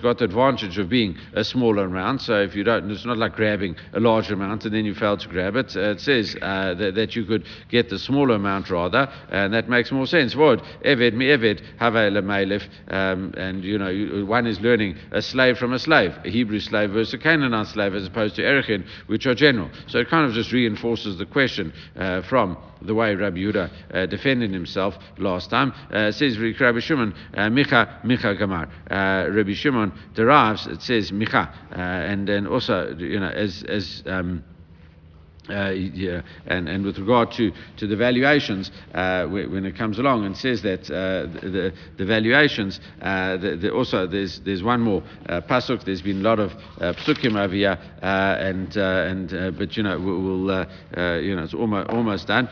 [0.00, 3.34] got the advantage of being a smaller amount, so if you don't, it's not like
[3.34, 5.76] grabbing a large larger amount and then you fail to grab it.
[5.76, 9.92] It says uh, that, that, you could get the smaller amount rather, and that makes
[9.92, 10.34] more sense.
[10.34, 11.60] Vod, Eved, mi Eved,
[12.88, 16.90] um, and you know, one is learning a slave from a slave, a Hebrew slave
[16.92, 19.70] versus a Canaanite slave, as opposed to Erechin, which are general.
[19.86, 24.06] So it kind of just reinforces the question uh, from the way Rabbi Yehuda uh,
[24.06, 25.72] defended himself last time.
[25.90, 28.68] Uh, says Rabbi Shimon, uh, Micha, Micha Gamar.
[28.90, 34.02] Uh, Rabbi Shimon derives, it says Micha, uh, and then also, you know, as, as
[34.06, 34.44] um,
[35.50, 40.24] uh, yeah, and, and with regard to, to the valuations, uh, when it comes along
[40.24, 45.02] and says that uh, the, the valuations, uh, the, the also there's there's one more
[45.28, 45.84] uh, pasuk.
[45.84, 51.20] There's been a lot of uh, psukim over here, and and but you know we'll,
[51.22, 52.48] you know it's almost almost done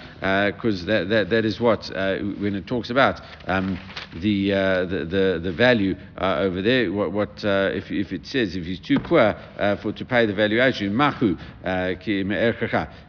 [0.54, 3.78] because that, that that is what when it talks about um,
[4.20, 6.92] the, the, the the value over there.
[6.92, 9.35] What, what if if it says if he's too poor
[9.83, 10.94] for to pay the valuation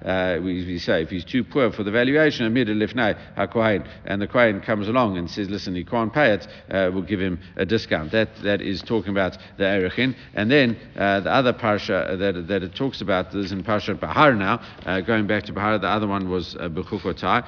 [0.03, 4.21] uh, we, we, say if he's too poor for the valuation, amid lifnai hakohen, and
[4.21, 7.39] the kohen comes along and says, listen, he can't pay it, uh, we'll give him
[7.55, 8.11] a discount.
[8.11, 10.15] That that is talking about the erechin.
[10.33, 14.33] And then uh, the other parsha that, that it talks about is in parsha Bahar
[14.33, 15.79] now, uh, going back to Bahar.
[15.79, 16.69] The other one was uh.
[16.75, 17.41] Uh,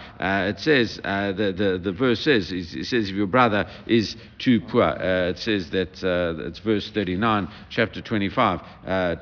[0.50, 4.62] it says uh, the, the the verse says it says if your brother is too
[4.62, 6.04] poor, it says that
[6.48, 8.62] it's verse 39, chapter 25.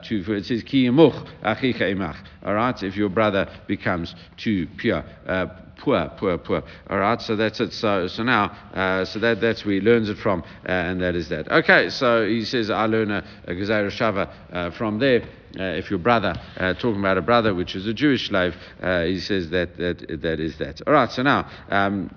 [0.03, 2.17] to, it says ki achicha imach.
[2.45, 5.03] All right, if your brother becomes too pure.
[5.27, 6.63] Uh, poor, poor, poor.
[6.89, 7.73] All right, so that's it.
[7.73, 11.15] So, so now, uh, so that, that's where he learns it from, uh, and that
[11.15, 11.51] is that.
[11.51, 15.23] Okay, so he says, I learn a, a Shava uh, from there.
[15.57, 19.19] Uh, if your brother, uh, talking about a brother which is a Jewish slave, he
[19.19, 20.81] says that, that that is that.
[20.85, 21.49] All right, so now.
[21.69, 22.11] Um,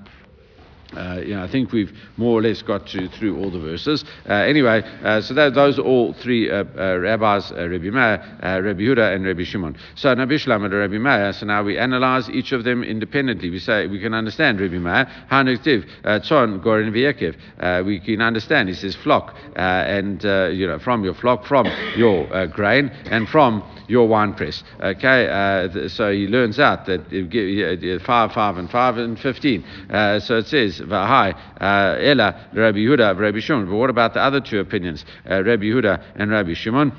[0.96, 4.04] uh, you know, I think we've more or less got to, through all the verses.
[4.28, 8.22] Uh, anyway, uh, so that, those are all three uh, uh, rabbis, uh, Rabbi Meir,
[8.42, 9.76] Rabbi Yehuda, and Rabbi Shimon.
[9.96, 13.50] So Rabbi Shlam and Rabbi Meir, so now we analyze each of them independently.
[13.50, 17.84] We say, we can understand Rabbi Meir, Hanuktiv, Tzon, Gorin, Viekev.
[17.84, 20.22] We can understand, he says, flock, and,
[20.56, 24.62] you know, from your flock, from your grain, and from your wine press.
[24.80, 29.64] Okay, uh, so he learns out that five, five, and five, and fifteen.
[29.90, 33.66] Uh, so it says v'hai uh, ella Rabbi Yehuda, Rabbi Shimon.
[33.66, 36.92] But what about the other two opinions, uh, Rabbi Yehuda and Rabbi Shimon?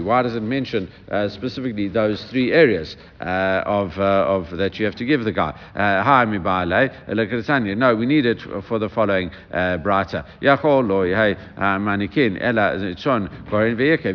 [0.00, 4.84] Why does it mention uh, specifically those three areas uh, of, uh, of that you
[4.86, 5.50] have to give the guy?
[5.74, 6.02] Uh,
[7.74, 10.24] no, we need it for the following uh, Braita.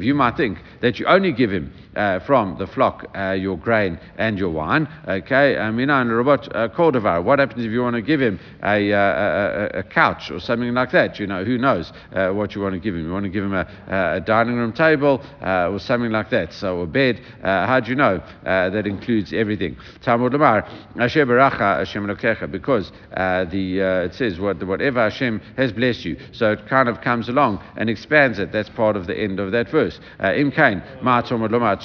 [0.03, 3.99] You might think that you only give him uh, from the flock uh, your grain
[4.17, 4.87] and your wine.
[5.07, 7.23] Okay, mean, robot Kordovar.
[7.23, 10.91] What happens if you want to give him a, a, a, couch or something like
[10.91, 11.19] that?
[11.19, 13.05] You know, who knows uh, what you want to give him?
[13.05, 16.53] You want to give him a, a dining room table uh, or something like that.
[16.53, 17.21] So a bed.
[17.43, 19.77] Uh, how do you know that includes everything?
[20.01, 20.67] Talmud Lamar
[20.99, 22.05] Asher Baracha Hashem
[22.51, 26.17] because the it says what, whatever Hashem has blessed you.
[26.31, 28.51] So it kind of comes along and expands it.
[28.51, 29.99] That's part of the end of that verse.
[30.19, 31.77] Im Kain Ma Talmud Lamar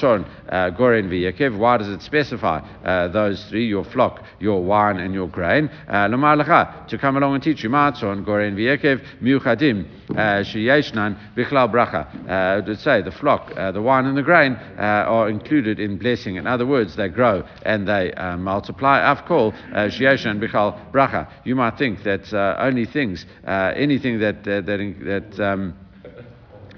[0.49, 1.57] uh, Goren V'Yakev.
[1.57, 5.71] Why does it specify uh, those three, your flock, your wine, and your grain?
[5.89, 11.71] lomar lecha, to come along and teach you, matzon, goren v'yekev, miuchadim, Uh, sheyeshnan, bichlal
[11.71, 12.07] bracha.
[12.29, 16.37] Uh, to say the flock, uh, the wine and the grain are included in blessing.
[16.37, 18.99] In other words, they grow and they multiply.
[19.01, 21.31] Afkol, sheyeshnan, bichlal bracha.
[21.45, 25.75] You might think that only things, anything that, that, that um,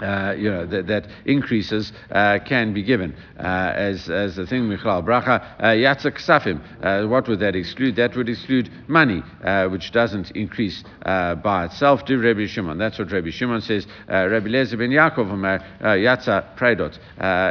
[0.03, 4.67] uh, you know, that, that increases uh, can be given uh, as, as the thing,
[4.67, 6.61] Michal Bracha, uh, Yatzak Safim.
[6.83, 7.95] Uh, what would that exclude?
[7.95, 9.23] That would exclude money,
[9.69, 12.05] which doesn't increase by itself.
[12.05, 12.77] Do Rabbi Shimon.
[12.77, 13.87] That's what Rabbi Shimon says.
[14.07, 15.31] Rabbi Eliezer ben Yaakov
[15.81, 16.97] Yatza Predot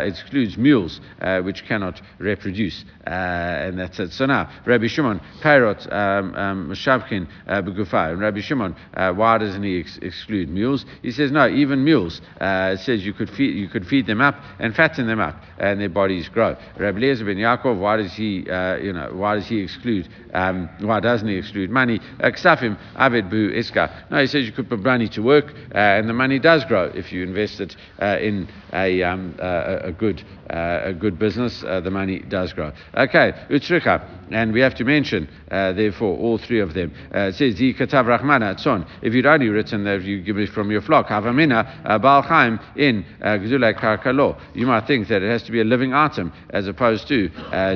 [0.06, 1.00] excludes mules,
[1.42, 2.84] which cannot reproduce.
[3.06, 4.12] and that's it.
[4.12, 8.18] So now, Rabbi Shimon, Perot, Mashavkin, um, Begufay.
[8.18, 10.84] Rabbi Shimon, why doesn't he ex- exclude mules?
[11.02, 14.36] He says, no, even mules it says you could feed you could feed them up
[14.58, 16.56] and fatten them up, and their bodies grow.
[16.78, 20.08] Rabbi Eliezer ben Yaakov, why does he uh, you know why does he exclude?
[20.34, 22.00] Um, why doesn't he exclude money?
[22.20, 24.10] Ksafim avid bu iska.
[24.10, 26.90] No, he says you could put money to work, uh, and the money does grow
[26.94, 31.80] if you invest it uh, in a, um, a good uh, a good business, uh,
[31.80, 32.72] the money does grow.
[32.96, 36.92] Okay, utzrika, and we have to mention, uh, therefore, all three of them.
[37.14, 38.86] Uh, it says, Katav Rahmana Tzon.
[39.02, 42.58] If you'd only written that you give it from your flock, Havamina uh, Baal Chaim
[42.76, 46.32] in uh, Gdulei Karkalo, you might think that it has to be a living item
[46.50, 47.30] as opposed to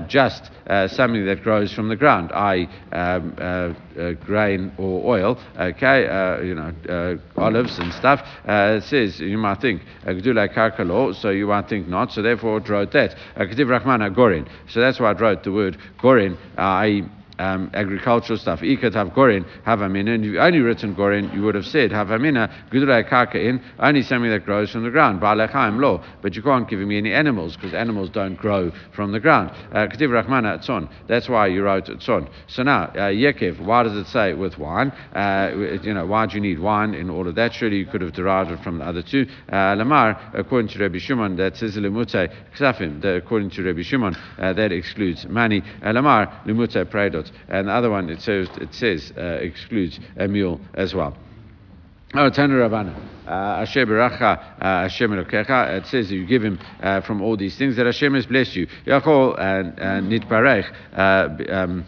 [0.09, 0.51] just
[0.89, 3.77] something that grows from the ground, i.e., um,
[4.25, 6.03] grain or oil, okay,
[6.45, 8.27] you know, olives and stuff.
[8.47, 13.17] it says, you might think, so you might think not, so therefore wrote that.
[13.37, 14.49] Ketiv Rahman Gorin.
[14.69, 16.37] So that's why I wrote the word Gorin.
[16.57, 17.03] Uh, I
[17.39, 18.61] um, agricultural stuff.
[18.61, 20.15] Ikat have gorin, havamina.
[20.15, 24.03] And if you only written gorin, you would have said havamina, gudrai kaka in, only
[24.03, 25.21] something that grows from the ground.
[25.21, 26.03] Ba'alechaim lo.
[26.23, 29.51] But you can't give me any animals because animals don't grow from the ground.
[29.73, 30.89] Uh, Ketiv Rahmana tzon.
[31.09, 32.29] That's why you wrote tzon.
[32.47, 33.13] So now, uh,
[33.59, 34.91] why does it say with wine?
[35.15, 37.55] Uh, you know, why do you need wine in all of that?
[37.55, 39.27] Surely you could have derived it from the other two.
[39.53, 43.05] Uh, Lamar, according to Rabbi Shimon, that says lemute ksafim.
[43.05, 45.63] According to Rabbi Shimon, uh, that excludes money.
[45.85, 46.89] Uh, Lamar, lemute
[47.27, 51.17] predot and the other one it says it says uh, excludes a mule as well.
[52.15, 52.95] Oh, Tanu Ravana.
[53.27, 55.79] Uh, Asher Beracha uh, Hashem Elokecha.
[55.79, 58.69] It says you give him uh, from all these things that Hashem has blessed you.
[58.87, 59.37] Yachol
[59.77, 60.65] Nitbarech
[61.51, 61.85] um,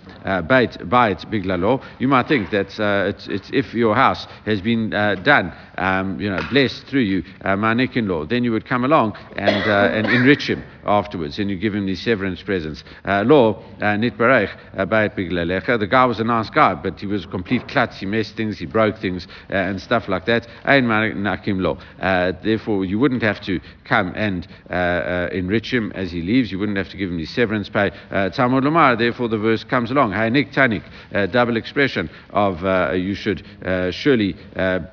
[0.49, 1.83] Bait Bait Biglalo.
[2.01, 2.67] You might think that
[3.09, 7.57] it's, it's if your house has been done, um, you know, blessed through you, uh,
[7.57, 11.57] Manikin law, then you would come along and uh, and enrich him afterwards, and you
[11.57, 12.83] give him these severance presents.
[13.05, 15.79] Uh, law Nitbarech Bait Biglalecha.
[15.79, 17.99] The guy was a nice guy, but he was a complete klutz.
[17.99, 20.47] He messed things, he broke things, and stuff like that.
[20.65, 20.89] Ein
[21.23, 21.59] nakim.
[22.01, 26.51] Uh, therefore, you wouldn't have to come and uh, uh, enrich him as he leaves.
[26.53, 27.91] You wouldn't have to give him the severance pay.
[28.11, 30.13] Talmud Lomar, therefore, the verse comes along.
[30.13, 30.83] Hainik tanik,
[31.33, 32.63] double expression of
[32.97, 33.45] you should
[33.91, 34.37] surely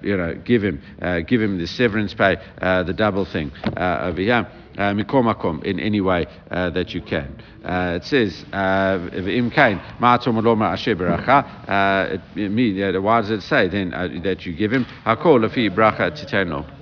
[0.01, 3.99] you know give him Uh, give him the severance pay, uh, the double thing uh,
[4.03, 4.47] over here.
[4.77, 7.41] Mikomakom in any way uh, that you can.
[7.63, 13.01] Uh, it says, Im Kain, Ma'atom Oloma Asher Beracha.
[13.01, 13.91] Why does it say then
[14.23, 14.83] that you give him?
[15.05, 16.74] Hakol Lafi Bracha Titeno.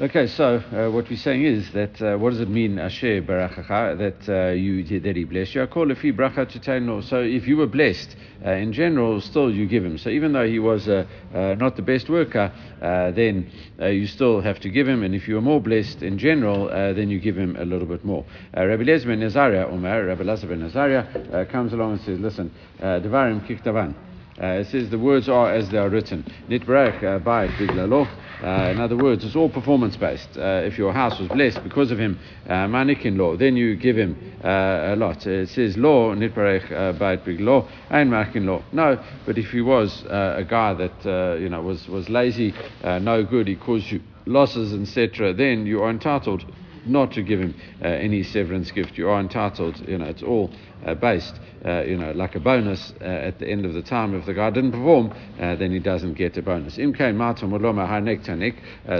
[0.00, 3.98] Okay, so uh, what we're saying is that uh, what does it mean, Asher Barachacha,
[3.98, 5.66] that uh, you that he blessed you?
[5.66, 8.14] Call if he bracha So if you were blessed,
[8.46, 9.98] uh, in general, still you give him.
[9.98, 14.60] So even though he was uh, uh, not the best worker, then you still have
[14.60, 15.02] to give him.
[15.02, 18.04] And if you are more blessed in general, then you give him a little bit
[18.04, 18.24] more.
[18.54, 23.96] Rabbi Lezer Nazaria, Umar, Rabbi Lazar ben Nazaria, comes along and says, listen, Devarim kiktavan.
[24.38, 26.24] It says the words are as they are written.
[26.48, 28.08] Nitbarach by biglalo.
[28.42, 30.36] Uh, in other words, it's all performance based.
[30.36, 33.96] Uh, if your house was blessed because of him, uh, manikin law, then you give
[33.96, 35.26] him uh, a lot.
[35.26, 38.62] It says law, nitbarech bait big law, and manikin law.
[38.72, 43.24] No, but if he was uh, a guy that you know was was lazy, no
[43.24, 46.44] good, he caused you losses, etc., then you are entitled
[46.86, 48.96] not to give him uh, any severance gift.
[48.96, 50.50] You are entitled, you know, it's all
[50.84, 54.14] uh, based, uh, you know, like a bonus uh, at the end of the time.
[54.14, 56.78] If the guy didn't perform, uh, then he doesn't get a bonus.
[56.78, 56.92] Uh,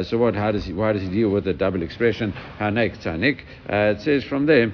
[0.02, 0.34] so what?
[0.34, 0.72] How does he?
[0.72, 3.44] Why does he deal with the double expression hanek tanik?
[3.68, 4.72] it says from there.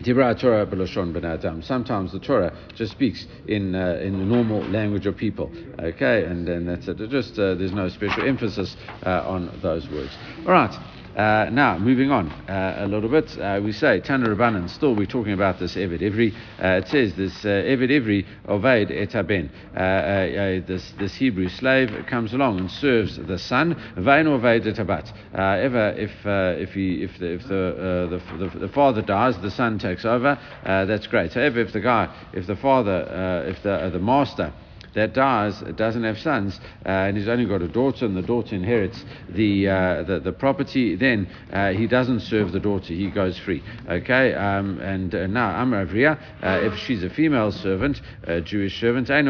[0.00, 6.46] Sometimes the Torah just speaks in uh, in the normal language of people, okay, and
[6.46, 6.98] then that's it.
[7.10, 10.16] Just uh, there's no special emphasis uh, on those words.
[10.46, 10.97] All right.
[11.18, 14.70] Uh, now, moving on uh, a little bit, uh, we say Tanner Rabbanan.
[14.70, 16.32] Still, we're talking about this Eved Ivri.
[16.62, 19.50] Uh, it says this uh, Eved Ivri Oved etaben.
[19.74, 23.74] Uh, this this Hebrew slave comes along and serves the son.
[23.96, 25.12] Vain Oved etabat.
[25.34, 29.80] Ever if if he if the if the, the, the, the father dies, the son
[29.80, 30.38] takes over.
[30.62, 31.34] that's great.
[31.34, 34.52] However, if the guy if the father if the the master
[34.98, 38.54] that dies doesn't have sons uh, and he's only got a daughter and the daughter
[38.54, 42.92] inherits the uh, the, the, property, then uh, he doesn't serve the daughter.
[42.92, 43.62] He goes free.
[43.88, 48.80] Okay, um, and uh, now Amr Avriya, uh, if she's a female servant, a Jewish
[48.80, 49.22] servant, uh,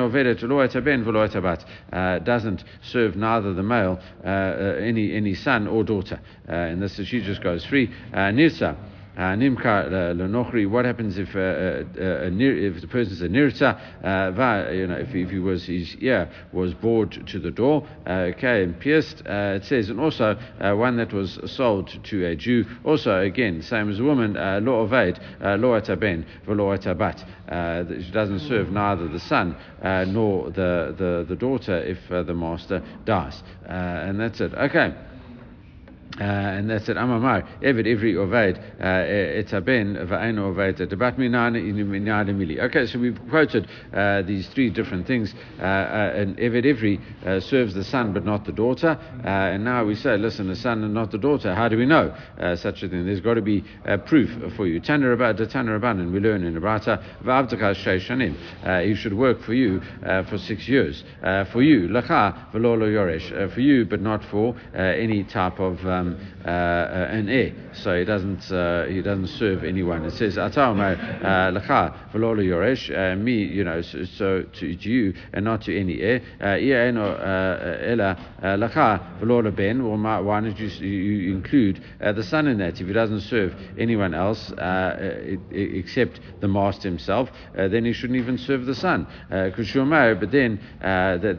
[2.19, 7.65] doesn't serve neither the male any any son or daughter, and this she just goes
[7.65, 7.91] free.
[8.13, 8.77] Nirsa.
[9.19, 10.71] Uh, Nimka lenochri.
[10.71, 11.43] What happens if uh, uh,
[12.01, 13.77] uh if the person's a nirta?
[14.01, 18.31] Uh, you know, if, if he was his ear was bored to the door, uh,
[18.31, 19.25] okay, and pierced.
[19.27, 22.65] it says, and also one that was sold to a Jew.
[22.85, 24.35] Also, again, same as a woman.
[24.35, 27.19] Lo ovaid, lo ataben, velo atabat.
[28.05, 29.57] She doesn't serve neither the son
[30.13, 33.43] nor the, the, the daughter if the master dies.
[33.67, 34.55] and that's it.
[34.55, 34.95] Okay.
[36.19, 36.97] Uh, and that's it.
[36.97, 42.59] Amamar, Eved Ivri Oved, uh, Etaben, Va'eno Oved, Debat Mili.
[42.59, 45.33] Okay, so we've quoted uh, these three different things.
[45.61, 48.99] Uh, uh, and Eved Ivri uh, serves the son but not the daughter.
[49.25, 51.55] and now we say, listen, the son and not the daughter.
[51.55, 52.13] How do we know
[52.57, 53.07] such a thing?
[53.07, 53.63] There's got to be
[54.07, 54.81] proof for you.
[54.81, 58.85] Tanner about and we learn in the Braita, Va'abdaka Shanim.
[58.85, 59.81] He should work for you
[60.29, 61.05] for six years.
[61.53, 63.55] for you, Lacha, Velolo Yoresh.
[63.55, 65.79] For you, but not for any type of.
[65.87, 70.05] Um, um, uh, uh, an heir, so he doesn't uh, he doesn't serve anyone.
[70.05, 75.45] It says uh, lecha v'lo yoresh uh, me, you know, so, so to, you and
[75.45, 76.23] not to any heir.
[76.41, 79.85] Uh, ela lecha v'lo ben.
[79.85, 82.81] Well, why don't you, you include the son in that?
[82.81, 84.53] If he doesn't serve anyone else
[85.51, 89.07] except the master himself, then he shouldn't even serve the son.
[89.29, 91.39] But then that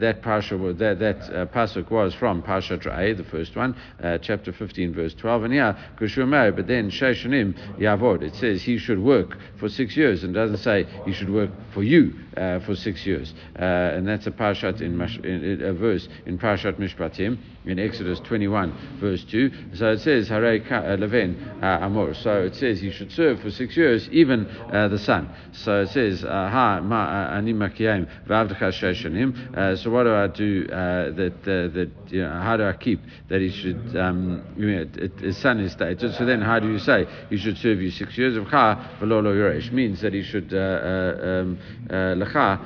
[0.78, 3.74] that that pasuk was from Parsha Re'eh, the first one,
[4.22, 5.44] chapter 15, verse 12.
[5.44, 5.78] And yeah,
[6.26, 10.58] married, but then Sheshanim Yavod, it says he should work for six years and doesn't
[10.58, 13.34] say he should work for you uh, for six years.
[13.58, 18.72] Uh, and that's a parshat in, in, a verse in Parshat Mishpatim in Exodus 21,
[19.00, 19.50] verse 2.
[19.74, 22.14] So it says, Hare uh, uh, Amor.
[22.14, 25.28] So it says he should serve for six years, even uh, the son.
[25.52, 29.78] So it says, Ha Ma Ani Makiyim Vavdcha Sheshanim.
[29.78, 33.50] So what do I do that, that you know, how do I keep that he
[33.50, 36.00] should, um, his son is dead?
[36.00, 39.34] So then how do you say he should serve you six years of Cha Velolo
[39.34, 39.72] Yoresh?
[39.72, 42.60] Means that he should, um, Lecha,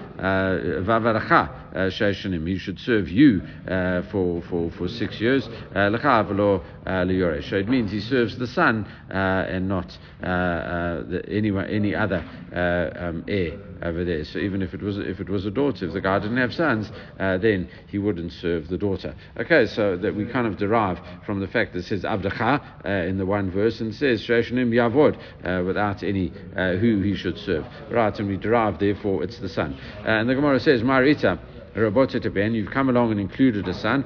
[0.85, 1.65] Vavaracha.
[1.75, 5.49] Uh, He should serve you uh, for, for, for six years.
[5.75, 13.25] Uh, so it means he serves the son and not the, any, any other um,
[13.27, 14.25] heir over there.
[14.25, 16.53] So even if it was if it was a daughter, if the guy didn't have
[16.53, 19.15] sons, uh, then he wouldn't serve the daughter.
[19.39, 22.89] Okay, so that we kind of derive from the fact that it says Abdacha uh,
[22.89, 27.65] in the one verse and says Sheshanim Yavod uh, without any who he should serve.
[27.91, 29.79] Right, and we derive therefore it's the son.
[30.05, 31.39] and the Gemara says Marita.
[31.75, 34.05] Ben, you've come along and included a son,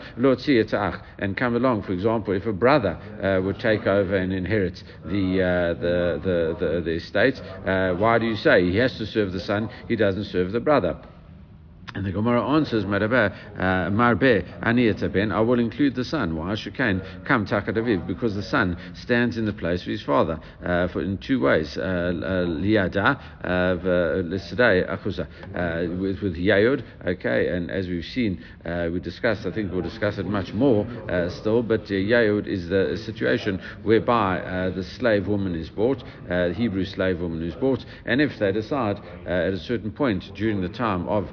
[1.19, 5.43] and come along, for example, if a brother uh, would take over and inherit the,
[5.43, 9.33] uh, the, the, the, the, estate, uh, why do you say he has to serve
[9.33, 10.97] the son, he doesn't serve the brother?
[11.95, 16.37] And the Gemara answers, Marbe, uh, ben, I will include the son.
[16.37, 16.53] Why?
[16.53, 21.01] Shukain, come Takadaviv, because the son stands in the place of his father uh, for,
[21.01, 21.79] in two ways.
[21.79, 25.27] Uh, uh, Liada, Lisadei, Akusa,
[25.99, 30.19] with, with Yayod, okay, and as we've seen, uh, we discussed, I think we'll discuss
[30.19, 35.71] it much more uh, still, but Yayod is the situation whereby the slave woman is
[35.71, 36.03] bought,
[36.55, 40.69] Hebrew slave woman is bought, and if they decide at a certain point during the
[40.69, 41.31] time of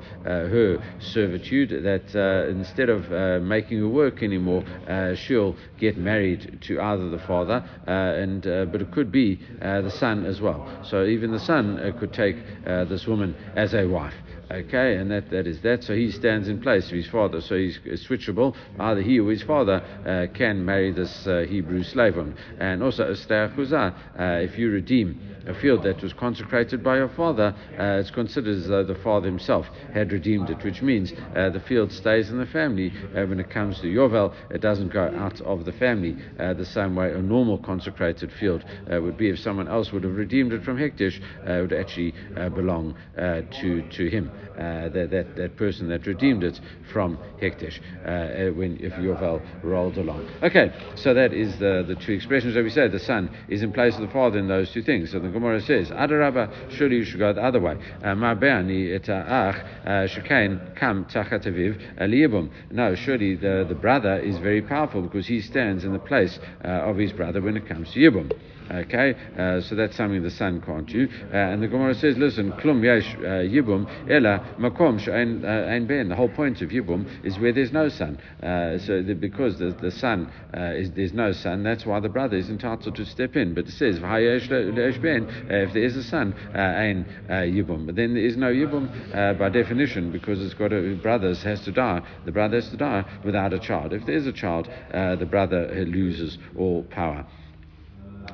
[0.47, 6.59] her servitude, that uh, instead of uh, making her work anymore, uh, she'll get married
[6.61, 10.67] to either the father, and but it could be the son as well.
[10.83, 14.13] So even the son could take this woman as a wife.
[14.51, 15.83] Okay, and that, that is that.
[15.83, 17.41] So he stands in place of his father.
[17.41, 18.55] So he's switchable.
[18.79, 22.37] Either he or his father uh, can marry this uh, Hebrew slave woman.
[22.59, 23.87] And also, uh,
[24.19, 28.67] if you redeem a field that was consecrated by your father, uh, it's considered as
[28.67, 32.45] though the father himself had redeemed it, which means uh, the field stays in the
[32.45, 32.93] family.
[33.15, 36.95] Uh, when it comes to Yovel, it doesn't go out of the family the same
[36.95, 39.29] way a normal consecrated field would be.
[39.29, 42.13] If someone else would have redeemed it from Hektish, it would actually
[42.53, 44.31] belong to, to him.
[44.57, 46.59] Uh, that, that, that person that redeemed it
[46.91, 50.29] from Hektish uh, when if Yovel rolled along.
[50.43, 52.91] Okay, so that is the, the two expressions that we said.
[52.91, 55.11] The son is in place of the father in those two things.
[55.11, 57.77] So the Gemara says, Adarabba, surely you should go the other way.
[58.03, 59.55] Ma be'ani et ach
[59.86, 65.83] shekain kam tachat aviv No, surely the, the brother is very powerful because he stands
[65.83, 68.31] in the place uh, of his brother when it comes to Yibum.
[68.72, 71.07] Okay, uh, so that's something the son can't do.
[71.32, 76.09] Uh, and the Gemara says, listen, klum yesh uh, yibum ela makom she'ain uh, ben.
[76.09, 78.18] The whole point of yibum is where there's no son.
[78.41, 82.09] Uh, so the, because the, the son uh, is there's no son, that's why the
[82.09, 83.53] brother is entitled to step in.
[83.53, 85.28] But it says v'hayesh ben.
[85.47, 87.86] If there is a son, ain yibum.
[87.86, 91.72] But then there is no yibum by definition because it's got a brothers has to
[91.72, 92.01] die.
[92.26, 93.93] The brother has to die without a child.
[93.93, 97.28] If there's a child, the brother loses all power.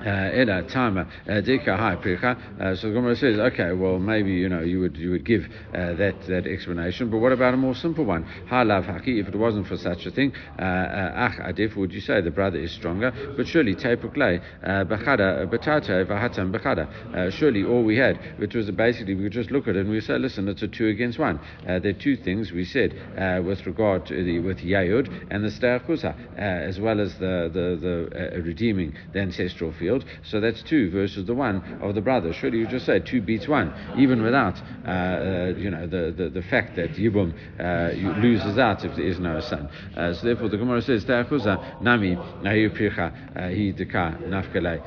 [0.02, 2.36] Uh, Ela Tama uh, Dika Hai Pricha.
[2.60, 5.43] Uh, so the Gemara says, okay, well maybe you know you would you would give
[5.76, 8.26] uh, that that explanation, but what about a more simple one?
[8.49, 12.02] Halav Haki, if it wasn't for such a thing, uh, uh, Ach Adif, would you
[12.02, 13.12] say the brother is stronger?
[13.38, 17.32] But surely Tepukle Bechada Batate Vahatam Bechada.
[17.32, 20.02] Surely all we had, which was basically we would just look at it and we
[20.02, 21.39] say, listen, it's a two against one.
[21.66, 22.93] there are two things we said
[23.45, 28.41] with regard to the with Yayud and the Steachusa, as well as the the, the
[28.41, 30.06] redeeming the ancestral field field.
[30.24, 32.34] So that's two versus the one of the brother.
[32.34, 36.30] Surely you just say two beats one, even without uh, uh, you know the, the,
[36.30, 39.70] the fact that Yibum uh, loses out if there is no son.
[39.96, 42.16] Uh, so therefore the Gemara says nami
[42.70, 44.82] pircha hi deka nafkale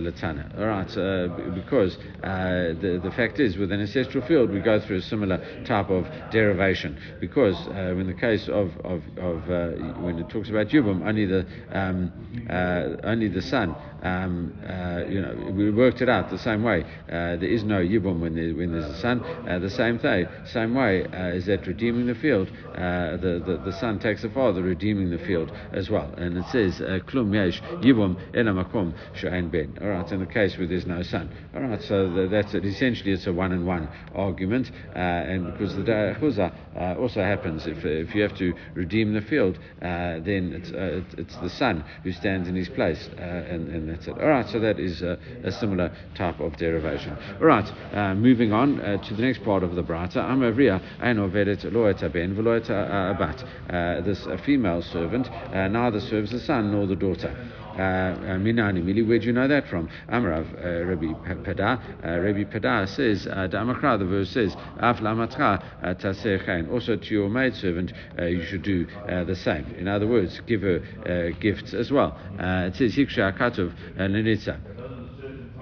[0.00, 0.58] latana.
[0.58, 5.02] All right, because the the fact is with an ancestral field we go through a
[5.02, 10.28] similar type of derivation because uh, in the case of of, of uh, when it
[10.28, 12.12] talks about Yibum only the um,
[12.48, 16.82] uh, only the son um, uh, you know, we worked it out the same way.
[17.08, 19.20] Uh, there is no yibum when, there, when there's a son.
[19.48, 22.48] Uh, the same thing, same way uh, is that redeeming the field.
[22.74, 26.12] Uh, the, the the son takes the father, redeeming the field as well.
[26.16, 29.78] And it says uh, klum yesh yibum enamakum she'ain ben.
[29.80, 31.30] All right, in the case where there's no son.
[31.54, 32.64] All right, so that's it.
[32.64, 38.14] Essentially, it's a one and one argument, and because the da'achuzah also happens if if
[38.14, 40.70] you have to redeem the field, then it's
[41.18, 44.20] it's the son who stands in his place, and, and that's it.
[44.20, 47.16] All right, so that is a, a similar type of derivation.
[47.40, 50.16] All right, uh, moving on uh, to the next part of the braita.
[50.16, 53.42] Amavriya ein ovedet loeta ben veloeta abat.
[53.68, 57.34] Uh, this a female servant uh, neither serves the son nor the daughter.
[57.72, 59.88] Uh, uh, Minani Mili, where do you know that from?
[60.10, 61.06] Amrav, uh, Rabbi
[61.42, 61.80] Pada.
[62.04, 66.70] Uh, Rabbi Pada says, uh, Damakra, the verse says, Af lamatra uh, tasechain.
[66.70, 69.66] Also to your maid maidservant, you should do the same.
[69.78, 72.18] In other words, give her gifts as well.
[72.38, 74.81] it says, Hiksha Katov Lenitza.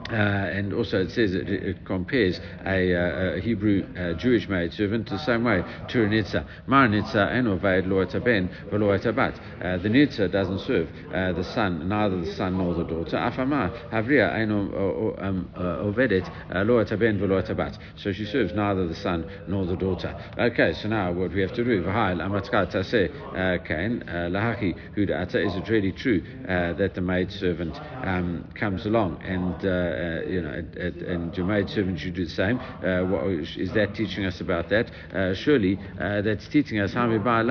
[0.09, 5.07] Uh, and also it says it, it compares a, uh, a Hebrew uh, Jewish maidservant
[5.07, 6.45] to the same way to a nitza.
[6.67, 9.41] Mar nitza and ovaid lo ben v'lo bat.
[9.61, 13.19] The nitza doesn't serve uh, the son, neither the son nor the daughter.
[13.19, 16.29] Afama havria eno um, ovedet
[16.67, 17.79] lo ben v'lo bat.
[17.95, 20.13] So she serves neither the son nor the daughter.
[20.37, 25.55] Okay, so now what we have to do, v'hail amatzka taseh kain lahachi hudata, is
[25.55, 29.61] it really true that the maidservant um, comes along and
[29.91, 30.65] uh, you know,
[31.07, 32.59] and your maid servant should do the same.
[32.59, 34.91] Uh, what, is that teaching us about that?
[35.15, 37.43] Uh, surely uh, that's teaching us how we buy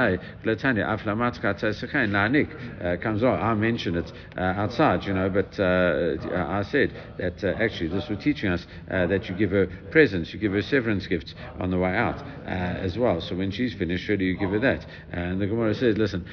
[2.97, 3.39] comes on.
[3.39, 8.19] I mentioned it uh, outside, you know, but uh, I said that actually this was
[8.23, 11.95] teaching us that you give her presents, you give her severance gifts on the way
[11.95, 13.21] out as well.
[13.21, 14.85] So when she's finished, surely you give her that.
[15.11, 16.25] And the Gemara says, listen,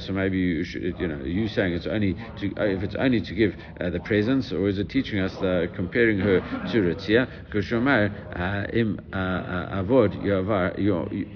[0.00, 3.34] so maybe you should, you know, you saying it's only to, if it's only to
[3.34, 7.28] give uh, the presents, or is it teaching us the, comparing her to Ritzia?
[7.44, 10.78] Because uh, im uh, uh, avod yavar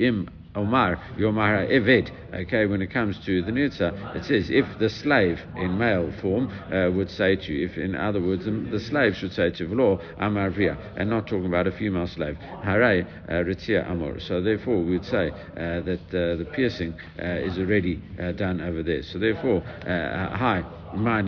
[0.01, 2.11] im Omar, Yomara Eved.
[2.35, 6.51] Okay, when it comes to the Nirza, it says if the slave in male form
[6.71, 9.67] uh, would say to you, if in other words, the, the slave should say to
[9.67, 14.21] Vlo, Amar Via, and not talking about a female slave, Hare Ritzia Amor.
[14.21, 17.97] So therefore, we would say uh, that uh, the piercing is already
[18.37, 19.03] done over there.
[19.03, 20.65] So therefore, hi.
[20.95, 21.23] Uh,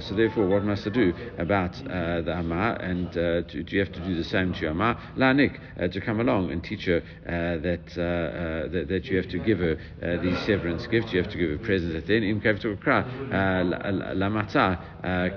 [0.00, 2.76] so therefore, what must I do about uh, the Amma?
[2.80, 4.96] And uh, do, do, you have to do the same to your Amma?
[5.16, 9.28] Lanik, uh, to come along and teach her uh, that, uh, that, that you have
[9.30, 9.76] to give her
[10.22, 11.12] these severance gifts.
[11.12, 12.24] You have to give her presents at the end.
[12.24, 14.78] Im lamata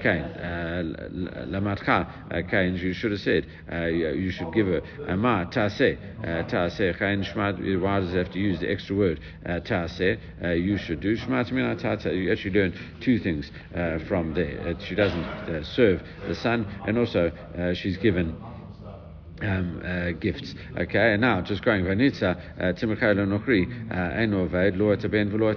[0.01, 0.23] kain,
[1.49, 2.07] lamatcha
[2.49, 2.75] kain.
[2.75, 5.97] You should have said you should give her Amma taseh
[6.47, 7.23] taseh kain.
[7.81, 10.19] Why does it have to use the extra word taseh?
[10.41, 14.75] You should do shmat You actually learn two things uh, from there.
[14.79, 18.35] she doesn't uh, serve the son, and also uh, she's given
[19.43, 20.55] um, uh, gifts.
[20.77, 25.51] Okay, and now just going vanitza uh, timachayla nochri uh, enoved lo ben v'lo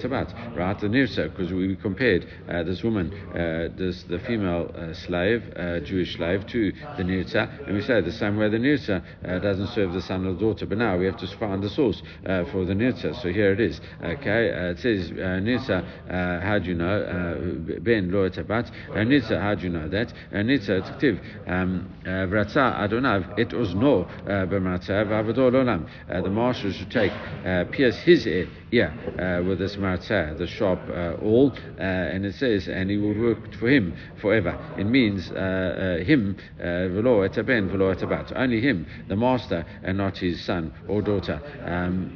[0.81, 5.43] the nirsa because we compared uh, this woman, uh, this the female uh, slave,
[5.85, 9.03] Jewish slave, to the nirsa, and we say the same way the nirsa
[9.43, 10.67] doesn't serve the son or the daughter.
[10.67, 13.21] But now we have to find the source for the nirsa.
[13.23, 13.81] So here it is.
[14.03, 16.43] Okay, it says nirsa.
[16.43, 18.71] how do you know ben lo etabat?
[18.91, 20.13] nirsa, how do you know that?
[20.33, 21.21] nirsa tiv
[22.05, 25.89] vratza adonav it no b'matzav avadol olam.
[26.09, 27.13] The master should take
[27.45, 28.91] uh, pierce his ear yeah,
[29.39, 33.55] uh, with this matzah, the sharp uh, awl, and it says, and he will work
[33.55, 34.59] for him forever.
[34.77, 40.73] It means him, v'lo etaben, v'lo etabat, only him, the master, and not his son
[40.89, 41.41] or daughter.
[41.65, 42.15] Um,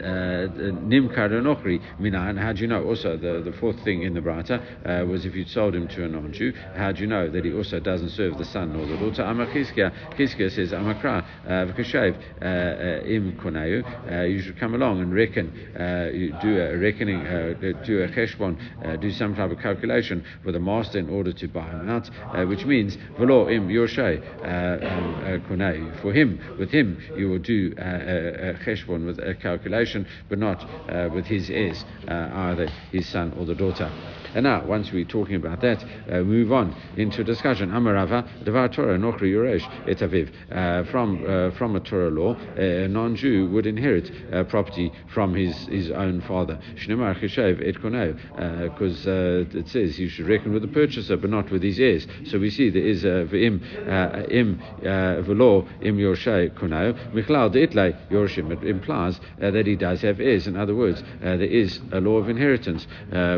[0.89, 2.37] Nimkar enochri minan.
[2.37, 2.83] How do you know?
[2.85, 6.09] Also, the, the fourth thing in the braita was if you sold him to a
[6.09, 6.53] non-Jew.
[6.75, 9.23] How do you know that he also doesn't serve the son or the daughter?
[9.23, 12.15] Amachizkia, Chizkia says, Amakra v'kashav
[13.07, 14.29] im konayu.
[14.31, 15.53] You should come along and reckon.
[16.43, 20.61] Do a reckoning, uh, do a cheshbon, uh, do some type of calculation with a
[20.61, 26.01] master in order to buy him out, uh, which means velo im yorshay um, uh,
[26.03, 30.65] For him, with him, you will do uh, a, cheshbon with a calculation, but not
[30.89, 33.91] uh, with his heirs, either his son or the daughter.
[34.35, 37.71] And now, once we're talking about that, uh, move on into discussion.
[37.71, 40.31] Amarava, Devar Torah, Nochri Yuresh, Et Aviv.
[40.53, 45.55] Uh, from, uh, from a Torah law, a non-Jew would inherit uh, property from his,
[45.67, 46.59] his own father.
[46.75, 46.97] Because
[49.07, 52.07] uh, it says you should reckon with the purchaser, but not with his heirs.
[52.27, 53.61] So we see there is a V'im,
[54.31, 56.95] Im, V'lo, Im Yorshay Koneu.
[57.13, 58.51] Michlal De'itlai Yorshim.
[58.51, 60.47] It implies that he does have heirs.
[60.47, 62.87] In other words, there is a law of inheritance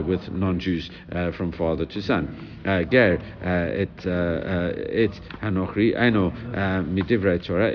[0.07, 2.49] with non-Jews uh, from father to son.
[2.65, 5.21] Uh, ger uh, it it
[6.87, 7.73] midivrei Torah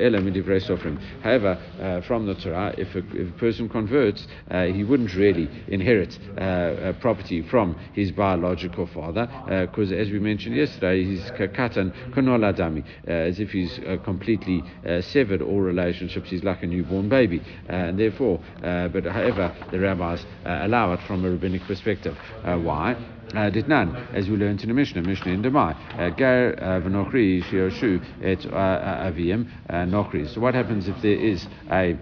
[1.22, 5.50] However, uh, from the Torah, if a, if a person converts, uh, he wouldn't really
[5.68, 9.30] inherit uh, property from his biological father,
[9.70, 14.64] because as we mentioned yesterday, he's katan konoladami, as if he's completely
[15.02, 16.30] severed all relationships.
[16.30, 21.30] He's like a newborn baby, and therefore, but however, the rabbis allow it from a
[21.30, 22.18] rabbinic perspective.
[22.44, 23.15] why?
[23.34, 25.76] Uh, Ditnan, as we learned in the Mishnah, Mishnah in Demai.
[25.98, 30.28] Uh, Ger uh, v'nochri shioshu et aviyim nochri.
[30.34, 31.98] So what happens if there is a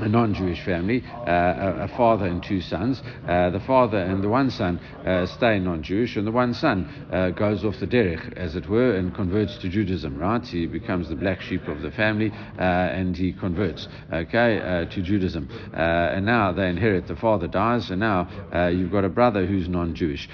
[0.00, 3.02] a non-Jewish family, uh, a, father and two sons.
[3.28, 7.30] Uh, the father and the one son uh, stay non-Jewish, and the one son uh,
[7.30, 10.18] goes off the derech, as it were, and converts to Judaism.
[10.18, 10.44] Right?
[10.46, 15.02] He becomes the black sheep of the family, uh, and he converts, okay, uh, to
[15.02, 15.48] Judaism.
[15.72, 17.06] and now they inherit.
[17.06, 18.28] The father dies, and now
[18.70, 20.28] you've got a brother who's non-Jewish.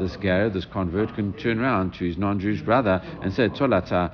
[0.00, 4.10] This ger, this convert, can turn around to his non-Jewish brother and say, "Tolata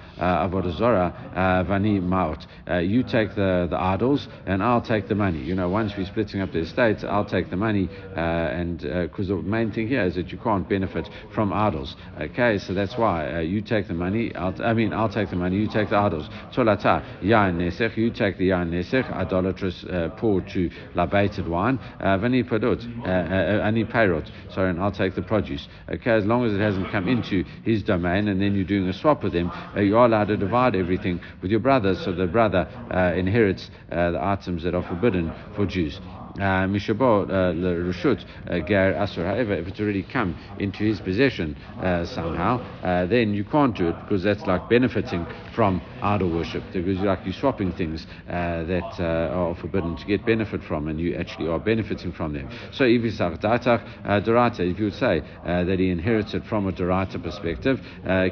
[1.67, 2.47] vani." Out.
[2.69, 5.43] Uh, you take the, the idols, and I'll take the money.
[5.43, 9.31] You know, once we're splitting up the estates, I'll take the money, uh, and because
[9.31, 11.95] uh, the main thing here is that you can't benefit from idols.
[12.21, 14.35] Okay, so that's why uh, you take the money.
[14.35, 15.57] I'll t- I mean, I'll take the money.
[15.57, 16.29] You take the idols.
[16.55, 17.97] Tolata yain nesech.
[17.97, 21.79] You take the yain nesech, idolatrous uh, pour to libated wine.
[22.01, 24.29] Vani padot, ani payrot.
[24.53, 25.69] Sorry, and I'll take the produce.
[25.93, 28.93] Okay, as long as it hasn't come into his domain, and then you're doing a
[28.93, 32.69] swap with him, you are allowed to divide everything with your brothers so the brother
[32.95, 35.99] uh, inherits uh, the items that are forbidden for Jews.
[36.37, 39.25] Uh, Mishabot uh, Rishut uh, Ger Asur.
[39.25, 43.89] However, if it's already come into his possession uh, somehow, uh, then you can't do
[43.89, 46.63] it because that's like benefiting from idol worship.
[46.75, 51.15] Because like you're swapping things uh, that are forbidden to get benefit from, and you
[51.15, 52.51] actually are benefiting from them.
[52.71, 57.81] So if you if you would say that he inherits it from a Dorata perspective,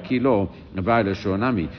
[0.07, 1.71] Kilo Shonami,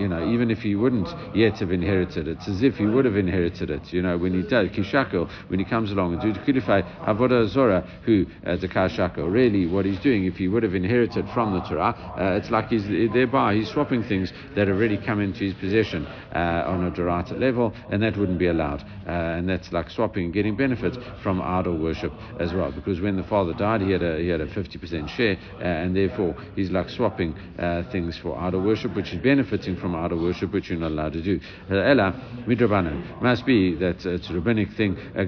[0.00, 3.04] you know, even if he wouldn't yet have inherited it, it's as if he would
[3.04, 3.92] have inherited it.
[3.92, 7.48] You know, when he does Kishako, when he he comes along and do Kulifai Avodah
[7.48, 9.26] Zora, who uh, Shako.
[9.26, 12.68] Really, what he's doing, if he would have inherited from the Torah, uh, it's like
[12.68, 16.90] he's thereby he's swapping things that have already come into his possession uh, on a
[16.90, 18.82] Dorata level, and that wouldn't be allowed.
[19.06, 22.70] Uh, and that's like swapping, and getting benefits from idol worship as well.
[22.72, 25.96] Because when the father died, he had a he had a 50% share, uh, and
[25.96, 30.52] therefore he's like swapping uh, things for idol worship, which is benefiting from idol worship,
[30.52, 31.40] which you're not allowed to do.
[31.70, 32.12] Ella
[32.46, 34.96] midrabanan must be that it's a rabbinic thing.
[35.16, 35.24] Uh,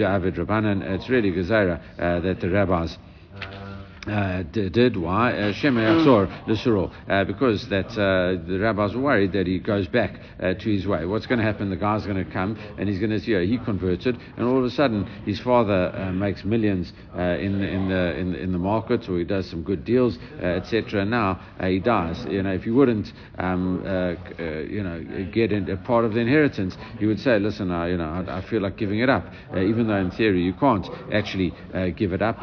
[0.00, 0.82] Avid Rabbanan.
[0.82, 2.96] It's really Gezerah uh, that the rabbis
[4.06, 4.96] uh, did.
[4.96, 5.32] Why?
[5.32, 10.54] Uh, Shem uh, because that uh, the rabbis were worried that he goes back uh,
[10.54, 11.06] to his way.
[11.06, 11.70] What's going to happen?
[11.70, 14.46] The guy's going to come and he's going to see you know, he converted, and
[14.46, 18.38] all of a sudden his father uh, makes millions in the, in the in the,
[18.42, 21.04] in the market, or he does some good deals, etc.
[21.04, 22.24] Now he dies.
[22.28, 23.82] You know, if he wouldn't, um,
[24.38, 28.24] you know, get a part of the inheritance, he would say, "Listen, I, you know,
[28.28, 29.24] I, I feel like giving it up,"
[29.56, 31.54] even though in theory you can't actually
[31.96, 32.38] give it up.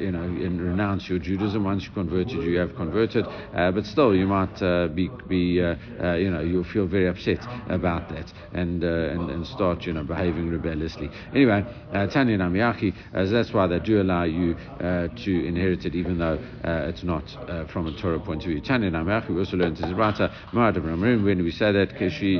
[0.00, 1.64] you know, in renounce renounce your Judaism.
[1.64, 3.26] Once you converted, you have converted.
[3.26, 7.08] Uh, but still, you might uh, be, be uh, uh you know, you'll feel very
[7.08, 11.10] upset about that and, uh, and, and start, you know, behaving rebelliously.
[11.32, 16.38] Anyway, uh, Tanya Namiyachi, that's why they do allow you to inherit it, even though
[16.64, 17.24] it's not
[17.70, 18.60] from a Torah point of view.
[18.60, 22.38] Tanya Namiyachi, we also learned Zibata, when we say that Keshi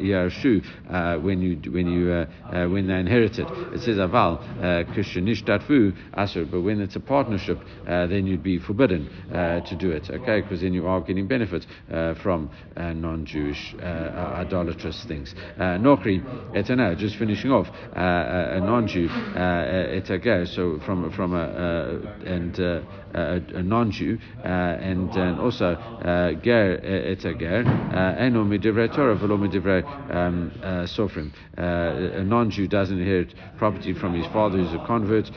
[0.00, 2.26] Yarshu, when you when you
[2.70, 4.42] when they inherit it, it says Aval
[4.94, 9.90] Kishanishtatfu Asur, but when it's a partnership, uh, then you'd be forbidden uh, to do
[9.90, 10.40] it, okay?
[10.40, 13.84] Because then you are getting benefit uh, from uh, non-Jewish uh,
[14.36, 15.34] idolatrous things.
[15.58, 16.22] Nokri,
[16.98, 22.58] just finishing off, a non-Jew, etager, so from from a and
[23.14, 25.76] a, a non-Jew, and, and also
[26.42, 27.64] ger etager,
[28.18, 29.82] eno midivrei Torah v'lo midivrei
[30.14, 30.50] um,
[30.86, 31.32] sofrim.
[31.56, 35.30] A non-Jew doesn't inherit property from his father who's a convert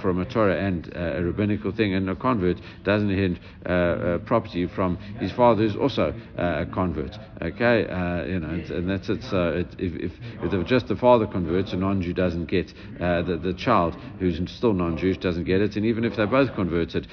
[0.00, 4.66] from a Torah and a rabbinical thing, and a convert doesn't inherit uh, uh, property
[4.66, 7.16] from his father who's also uh, a convert.
[7.40, 9.22] Okay, uh, you know, and that's it.
[9.24, 13.36] So it, if, if, if just the father converts, a non-Jew doesn't get uh, the
[13.36, 17.06] the child who's still non-Jewish doesn't get it, and even if they're both converted,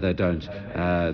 [0.00, 0.48] they don't.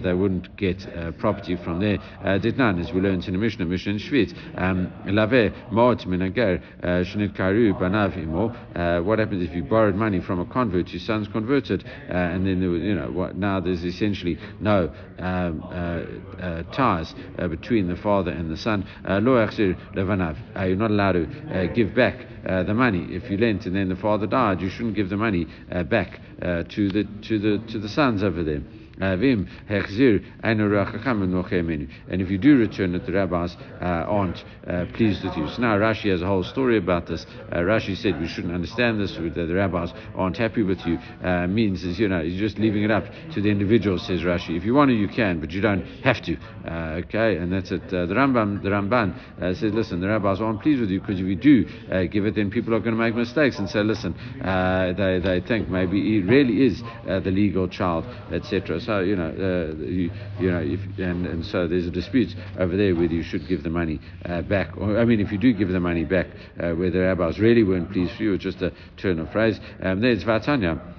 [0.03, 0.87] they wouldn't get
[1.19, 1.99] property from there.
[2.39, 4.35] Did none, as we learned in the Mishnah, Mishnah in Shvit.
[4.57, 9.03] Um, Lave ma'ot minager shnit karu banav imo.
[9.03, 10.89] What happens if you borrowed money from a convert?
[10.89, 15.63] Your son's converted, and then there was, you know, what, now there's essentially no um,
[15.63, 18.87] uh, uh, ties uh, between the father and the son.
[19.07, 20.37] Uh, lo levanav.
[20.57, 23.75] Uh, you're not allowed to uh, give back Uh, the money if you lent and
[23.75, 24.61] then the father died.
[24.61, 28.23] You shouldn't give the money uh, back uh, to the to the to the sons
[28.23, 28.61] over there.
[32.09, 35.49] And if you do return it, the rabbis uh, aren't uh, pleased with you.
[35.49, 37.27] So now Rashi has a whole story about this.
[37.51, 40.99] Uh, Rashi said we shouldn't understand this, that the rabbis aren't happy with you.
[41.23, 44.57] Uh, means is, you know, you're just leaving it up to the individual, says Rashi.
[44.57, 46.37] If you want to, you can, but you don't have to.
[46.65, 47.83] Uh, okay, and that's it.
[47.93, 49.15] Uh, the Rambam, the Ramban
[49.59, 51.65] says, listen, the rabbis aren't pleased with you because if you do
[52.09, 55.69] give it, then people are going to make mistakes and say, listen, they, they think
[55.69, 58.81] maybe he really is the legal child, etc.
[58.85, 62.77] So you know, uh, you, you, know, if, and, and so there's a dispute over
[62.77, 64.77] there whether you should give the money uh, back.
[64.77, 66.29] Or, I mean, if you do give the money back,
[66.61, 69.59] uh, where the rabbis really weren't pleased for you, it's just a turn of phrase.
[69.83, 70.94] Um, there's Vatanya.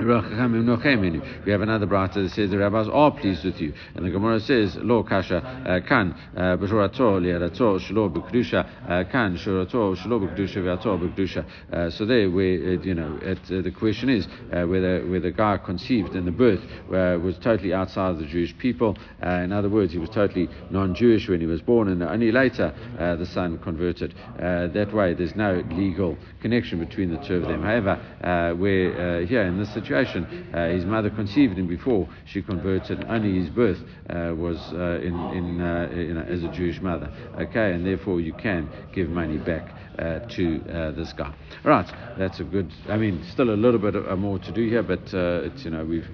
[0.00, 4.38] We have another braita that says the rabbis are pleased with you, and the Gemara
[4.38, 10.62] says lo kasha uh, kan uh, b'shorato li'arato shlo b'kedusha uh, kan shorato shlo b'kedusha
[10.62, 11.44] v'ato b'kedusha.
[11.72, 15.32] Uh, so there, where uh, you know, it, uh, the question is whether where the
[15.32, 18.96] guy conceived in the birth was totally outside of the Jewish people.
[19.20, 23.26] in other words, he was totally non-Jewish when he was born, and only later the
[23.26, 24.14] son converted.
[24.38, 27.64] that way, there's no legal connection between the two of them.
[27.64, 30.50] However, where here in this situation situation.
[30.52, 33.04] Uh, his mother conceived him before she converted.
[33.08, 33.78] Only his birth
[34.10, 37.10] uh, was uh, in, in, uh, in as a Jewish mother.
[37.38, 41.34] Okay, and therefore you can give money back uh, to uh, this guy.
[41.64, 42.72] Right, that's a good.
[42.88, 46.08] I mean, still a little bit more to do here, but it's you know we've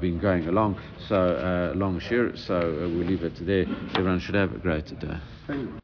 [0.00, 2.34] been going along so long, share.
[2.36, 3.66] So we'll leave it there.
[3.94, 5.68] Everyone should have a great day.